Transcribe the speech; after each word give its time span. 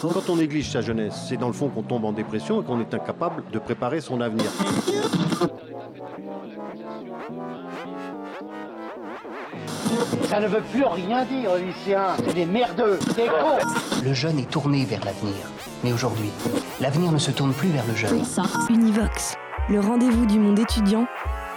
Quand 0.00 0.30
on 0.30 0.36
néglige 0.36 0.70
sa 0.70 0.80
jeunesse, 0.80 1.14
c'est 1.28 1.36
dans 1.36 1.48
le 1.48 1.52
fond 1.52 1.68
qu'on 1.68 1.82
tombe 1.82 2.04
en 2.04 2.12
dépression 2.12 2.62
et 2.62 2.64
qu'on 2.64 2.80
est 2.80 2.94
incapable 2.94 3.42
de 3.52 3.58
préparer 3.58 4.00
son 4.00 4.20
avenir. 4.20 4.46
Ça 10.28 10.40
ne 10.40 10.46
veut 10.46 10.62
plus 10.72 10.84
rien 10.84 11.24
dire, 11.24 11.50
lycéens. 11.56 12.16
C'est 12.24 12.34
des 12.34 12.46
merdeux, 12.46 12.98
des 13.16 13.26
cons. 13.26 14.04
Le 14.04 14.12
jeune 14.12 14.38
est 14.38 14.50
tourné 14.50 14.84
vers 14.84 15.04
l'avenir. 15.04 15.34
Mais 15.82 15.92
aujourd'hui, 15.92 16.30
l'avenir 16.80 17.10
ne 17.12 17.18
se 17.18 17.30
tourne 17.30 17.52
plus 17.52 17.68
vers 17.68 17.86
le 17.86 17.94
jeune. 17.94 18.22
Univox, 18.68 19.34
le 19.68 19.80
rendez-vous 19.80 20.26
du 20.26 20.38
monde 20.38 20.58
étudiant 20.58 21.06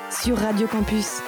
sur 0.10 0.38
Radio 0.38 0.68
Campus. 0.68 1.22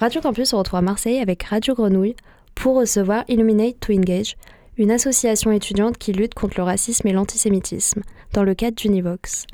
Radio 0.00 0.20
Campus 0.20 0.50
se 0.50 0.56
retrouve 0.56 0.78
à 0.78 0.82
Marseille 0.82 1.20
avec 1.20 1.42
Radio 1.44 1.74
Grenouille 1.74 2.16
pour 2.54 2.76
recevoir 2.76 3.24
Illuminate 3.28 3.78
to 3.80 3.92
Engage, 3.92 4.36
une 4.78 4.90
association 4.90 5.52
étudiante 5.52 5.98
qui 5.98 6.12
lutte 6.12 6.34
contre 6.34 6.54
le 6.56 6.62
racisme 6.62 7.06
et 7.06 7.12
l'antisémitisme, 7.12 8.02
dans 8.32 8.42
le 8.42 8.54
cadre 8.54 8.76
d'Univox. 8.76 9.46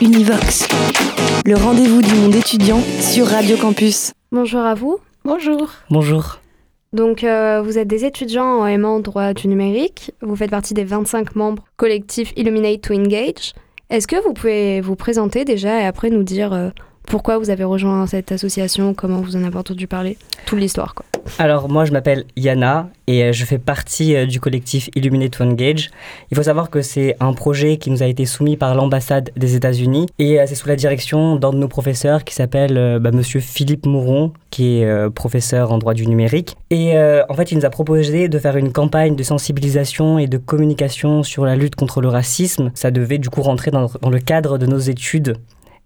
Univox, 0.00 0.68
le 1.44 1.56
rendez-vous 1.56 2.02
du 2.02 2.14
monde 2.14 2.34
étudiant 2.34 2.80
sur 3.00 3.26
Radio 3.26 3.56
Campus. 3.56 4.12
Bonjour 4.30 4.60
à 4.60 4.74
vous. 4.74 4.98
Bonjour. 5.24 5.70
Bonjour. 5.90 6.40
Donc, 6.92 7.24
euh, 7.24 7.60
vous 7.60 7.76
êtes 7.76 7.88
des 7.88 8.04
étudiants 8.04 8.60
en 8.60 8.66
aimant 8.66 9.00
droit 9.00 9.34
du 9.34 9.48
numérique. 9.48 10.12
Vous 10.20 10.36
faites 10.36 10.50
partie 10.50 10.74
des 10.74 10.84
25 10.84 11.34
membres 11.34 11.64
collectifs 11.76 12.32
Illuminate 12.36 12.82
to 12.82 12.94
Engage. 12.94 13.52
Est-ce 13.90 14.06
que 14.06 14.22
vous 14.22 14.32
pouvez 14.32 14.80
vous 14.80 14.94
présenter 14.94 15.44
déjà 15.44 15.80
et 15.80 15.86
après 15.86 16.10
nous 16.10 16.22
dire 16.22 16.52
euh, 16.52 16.70
pourquoi 17.06 17.38
vous 17.38 17.50
avez 17.50 17.64
rejoint 17.64 18.06
cette 18.06 18.32
association, 18.32 18.94
comment 18.94 19.20
vous 19.20 19.36
en 19.36 19.44
avez 19.44 19.56
entendu 19.56 19.86
parler, 19.86 20.16
toute 20.46 20.58
l'histoire 20.58 20.94
quoi. 20.94 21.04
Alors 21.38 21.68
moi 21.70 21.84
je 21.84 21.92
m'appelle 21.92 22.24
Yana 22.36 22.88
et 23.06 23.24
euh, 23.24 23.32
je 23.32 23.44
fais 23.44 23.58
partie 23.58 24.14
euh, 24.14 24.26
du 24.26 24.40
collectif 24.40 24.90
Illuminate 24.94 25.30
to 25.32 25.44
Engage. 25.44 25.90
Il 26.30 26.36
faut 26.36 26.42
savoir 26.42 26.70
que 26.70 26.82
c'est 26.82 27.16
un 27.20 27.32
projet 27.32 27.78
qui 27.78 27.90
nous 27.90 28.02
a 28.02 28.06
été 28.06 28.26
soumis 28.26 28.56
par 28.56 28.74
l'ambassade 28.74 29.30
des 29.36 29.56
États-Unis 29.56 30.06
et 30.18 30.38
c'est 30.46 30.54
sous 30.54 30.68
la 30.68 30.76
direction 30.76 31.36
d'un 31.36 31.52
de 31.52 31.56
nos 31.56 31.68
professeurs 31.68 32.24
qui 32.24 32.34
s'appelle 32.34 32.98
bah, 33.00 33.10
Monsieur 33.10 33.40
Philippe 33.40 33.86
Mouron, 33.86 34.32
qui 34.50 34.78
est 34.78 35.10
professeur 35.10 35.72
en 35.72 35.78
droit 35.78 35.94
du 35.94 36.06
numérique. 36.06 36.56
Et 36.70 36.98
en 36.98 37.34
fait 37.34 37.52
il 37.52 37.58
nous 37.58 37.64
a 37.64 37.70
proposé 37.70 38.28
de 38.28 38.38
faire 38.38 38.56
une 38.56 38.72
campagne 38.72 39.16
de 39.16 39.22
sensibilisation 39.22 40.18
et 40.18 40.26
de 40.26 40.38
communication 40.38 41.22
sur 41.22 41.44
la 41.44 41.56
lutte 41.56 41.74
contre 41.74 42.00
le 42.00 42.08
racisme. 42.08 42.70
Ça 42.74 42.90
devait 42.90 43.18
du 43.18 43.30
coup 43.30 43.42
rentrer 43.42 43.70
dans 43.70 44.10
le 44.10 44.18
cadre 44.18 44.58
de 44.58 44.66
nos 44.66 44.78
études 44.78 45.36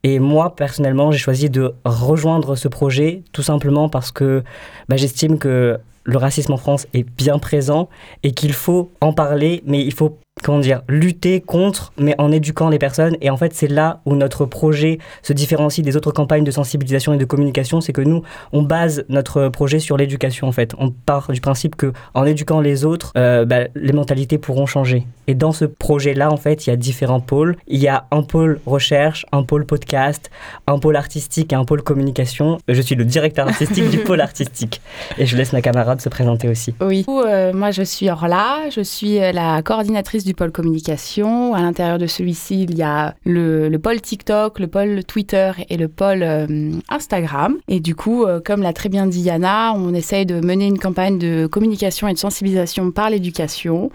et 0.04 0.18
moi, 0.18 0.54
personnellement, 0.54 1.10
j'ai 1.10 1.18
choisi 1.18 1.50
de 1.50 1.74
rejoindre 1.84 2.54
ce 2.56 2.68
projet 2.68 3.22
tout 3.32 3.42
simplement 3.42 3.88
parce 3.88 4.12
que 4.12 4.44
bah, 4.88 4.96
j'estime 4.96 5.38
que 5.38 5.78
le 6.04 6.16
racisme 6.16 6.52
en 6.52 6.56
France 6.56 6.86
est 6.94 7.02
bien 7.02 7.38
présent 7.38 7.88
et 8.22 8.32
qu'il 8.32 8.52
faut 8.54 8.90
en 9.00 9.12
parler, 9.12 9.62
mais 9.66 9.84
il 9.84 9.92
faut 9.92 10.18
comment 10.42 10.60
dire, 10.60 10.82
lutter 10.88 11.40
contre, 11.40 11.92
mais 11.98 12.14
en 12.18 12.32
éduquant 12.32 12.68
les 12.68 12.78
personnes. 12.78 13.16
Et 13.20 13.30
en 13.30 13.36
fait, 13.36 13.54
c'est 13.54 13.68
là 13.68 14.00
où 14.06 14.14
notre 14.14 14.46
projet 14.46 14.98
se 15.22 15.32
différencie 15.32 15.84
des 15.84 15.96
autres 15.96 16.12
campagnes 16.12 16.44
de 16.44 16.50
sensibilisation 16.50 17.12
et 17.12 17.16
de 17.16 17.24
communication, 17.24 17.80
c'est 17.80 17.92
que 17.92 18.00
nous, 18.00 18.22
on 18.52 18.62
base 18.62 19.04
notre 19.08 19.48
projet 19.48 19.78
sur 19.78 19.96
l'éducation, 19.96 20.48
en 20.48 20.52
fait. 20.52 20.74
On 20.78 20.90
part 20.90 21.30
du 21.32 21.40
principe 21.40 21.76
que 21.76 21.92
en 22.14 22.24
éduquant 22.24 22.60
les 22.60 22.84
autres, 22.84 23.12
euh, 23.16 23.44
bah, 23.44 23.68
les 23.74 23.92
mentalités 23.92 24.38
pourront 24.38 24.66
changer. 24.66 25.06
Et 25.26 25.34
dans 25.34 25.52
ce 25.52 25.64
projet-là, 25.64 26.32
en 26.32 26.36
fait, 26.36 26.66
il 26.66 26.70
y 26.70 26.72
a 26.72 26.76
différents 26.76 27.20
pôles. 27.20 27.56
Il 27.66 27.80
y 27.80 27.88
a 27.88 28.06
un 28.10 28.22
pôle 28.22 28.60
recherche, 28.66 29.26
un 29.32 29.42
pôle 29.42 29.66
podcast, 29.66 30.30
un 30.66 30.78
pôle 30.78 30.96
artistique 30.96 31.52
et 31.52 31.56
un 31.56 31.64
pôle 31.64 31.82
communication. 31.82 32.58
Je 32.66 32.80
suis 32.80 32.94
le 32.94 33.04
directeur 33.04 33.46
artistique 33.46 33.90
du 33.90 33.98
pôle 34.08 34.20
artistique. 34.20 34.80
Et 35.18 35.26
je 35.26 35.36
laisse 35.36 35.52
ma 35.52 35.60
camarade 35.60 36.00
se 36.00 36.08
présenter 36.08 36.48
aussi. 36.48 36.74
Oui. 36.80 37.04
Euh, 37.08 37.52
moi, 37.52 37.70
je 37.70 37.82
suis 37.82 38.08
Orla, 38.08 38.70
je 38.70 38.80
suis 38.80 39.20
euh, 39.20 39.32
la 39.32 39.62
coordinatrice 39.62 40.24
du 40.24 40.27
pôle 40.34 40.52
communication. 40.52 41.54
À 41.54 41.60
l'intérieur 41.60 41.98
de 41.98 42.06
celui-ci, 42.06 42.64
il 42.64 42.76
y 42.76 42.82
a 42.82 43.14
le, 43.24 43.76
pôle 43.78 44.00
TikTok, 44.00 44.58
le 44.58 44.66
pôle 44.66 45.04
Twitter 45.04 45.52
et 45.68 45.76
le 45.76 45.88
pôle 45.88 46.22
euh, 46.22 46.72
Instagram. 46.88 47.56
Et 47.68 47.80
du 47.80 47.94
coup, 47.94 48.24
euh, 48.24 48.40
comme 48.44 48.62
l'a 48.62 48.72
très 48.72 48.88
bien 48.88 49.06
dit 49.06 49.20
Yana, 49.20 49.72
on 49.74 49.94
essaye 49.94 50.26
de 50.26 50.40
mener 50.40 50.66
une 50.66 50.78
campagne 50.78 51.18
de 51.18 51.46
communication 51.46 52.08
et 52.08 52.12
de 52.12 52.18
sensibilisation 52.18 52.90
par 52.90 53.10
l'éducation 53.10 53.90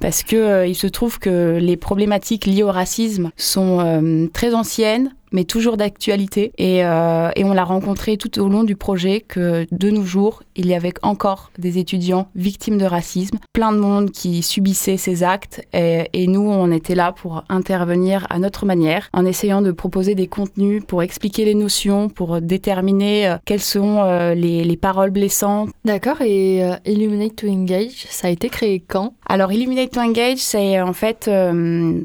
parce 0.00 0.22
que 0.22 0.36
euh, 0.36 0.66
il 0.66 0.74
se 0.74 0.86
trouve 0.86 1.18
que 1.18 1.58
les 1.60 1.76
problématiques 1.76 2.46
liées 2.46 2.62
au 2.62 2.70
racisme 2.70 3.30
sont 3.36 4.28
très 4.32 4.54
anciennes, 4.54 5.10
mais 5.34 5.44
toujours 5.44 5.76
d'actualité. 5.76 6.52
Et, 6.56 6.84
euh, 6.84 7.28
et, 7.36 7.44
on 7.44 7.52
l'a 7.52 7.64
rencontré 7.64 8.16
tout 8.16 8.40
au 8.40 8.48
long 8.48 8.62
du 8.62 8.76
projet 8.76 9.20
que 9.20 9.66
de 9.72 9.90
nos 9.90 10.04
jours, 10.04 10.42
il 10.54 10.66
y 10.68 10.74
avait 10.74 10.94
encore 11.02 11.50
des 11.58 11.78
étudiants 11.78 12.28
victimes 12.36 12.78
de 12.78 12.84
racisme, 12.84 13.38
plein 13.52 13.72
de 13.72 13.78
monde 13.78 14.12
qui 14.12 14.42
subissait 14.42 14.96
ces 14.96 15.24
actes. 15.24 15.66
Et, 15.74 16.08
et, 16.12 16.28
nous, 16.28 16.48
on 16.48 16.70
était 16.70 16.94
là 16.94 17.12
pour 17.12 17.44
intervenir 17.48 18.26
à 18.30 18.38
notre 18.38 18.64
manière, 18.64 19.08
en 19.12 19.26
essayant 19.26 19.60
de 19.60 19.72
proposer 19.72 20.14
des 20.14 20.28
contenus 20.28 20.82
pour 20.86 21.02
expliquer 21.02 21.44
les 21.44 21.54
notions, 21.54 22.08
pour 22.08 22.40
déterminer 22.40 23.28
euh, 23.28 23.36
quelles 23.44 23.60
sont 23.60 23.98
euh, 23.98 24.34
les, 24.34 24.62
les, 24.62 24.76
paroles 24.76 25.10
blessantes. 25.10 25.70
D'accord. 25.84 26.20
Et 26.20 26.62
Illuminate 26.86 27.34
to 27.34 27.48
Engage, 27.48 28.06
ça 28.08 28.28
a 28.28 28.30
été 28.30 28.48
créé 28.48 28.78
quand? 28.86 29.14
Alors, 29.26 29.52
Illuminate 29.52 29.90
to 29.90 30.00
Engage, 30.00 30.38
c'est 30.38 30.80
en 30.80 30.92
fait, 30.92 31.28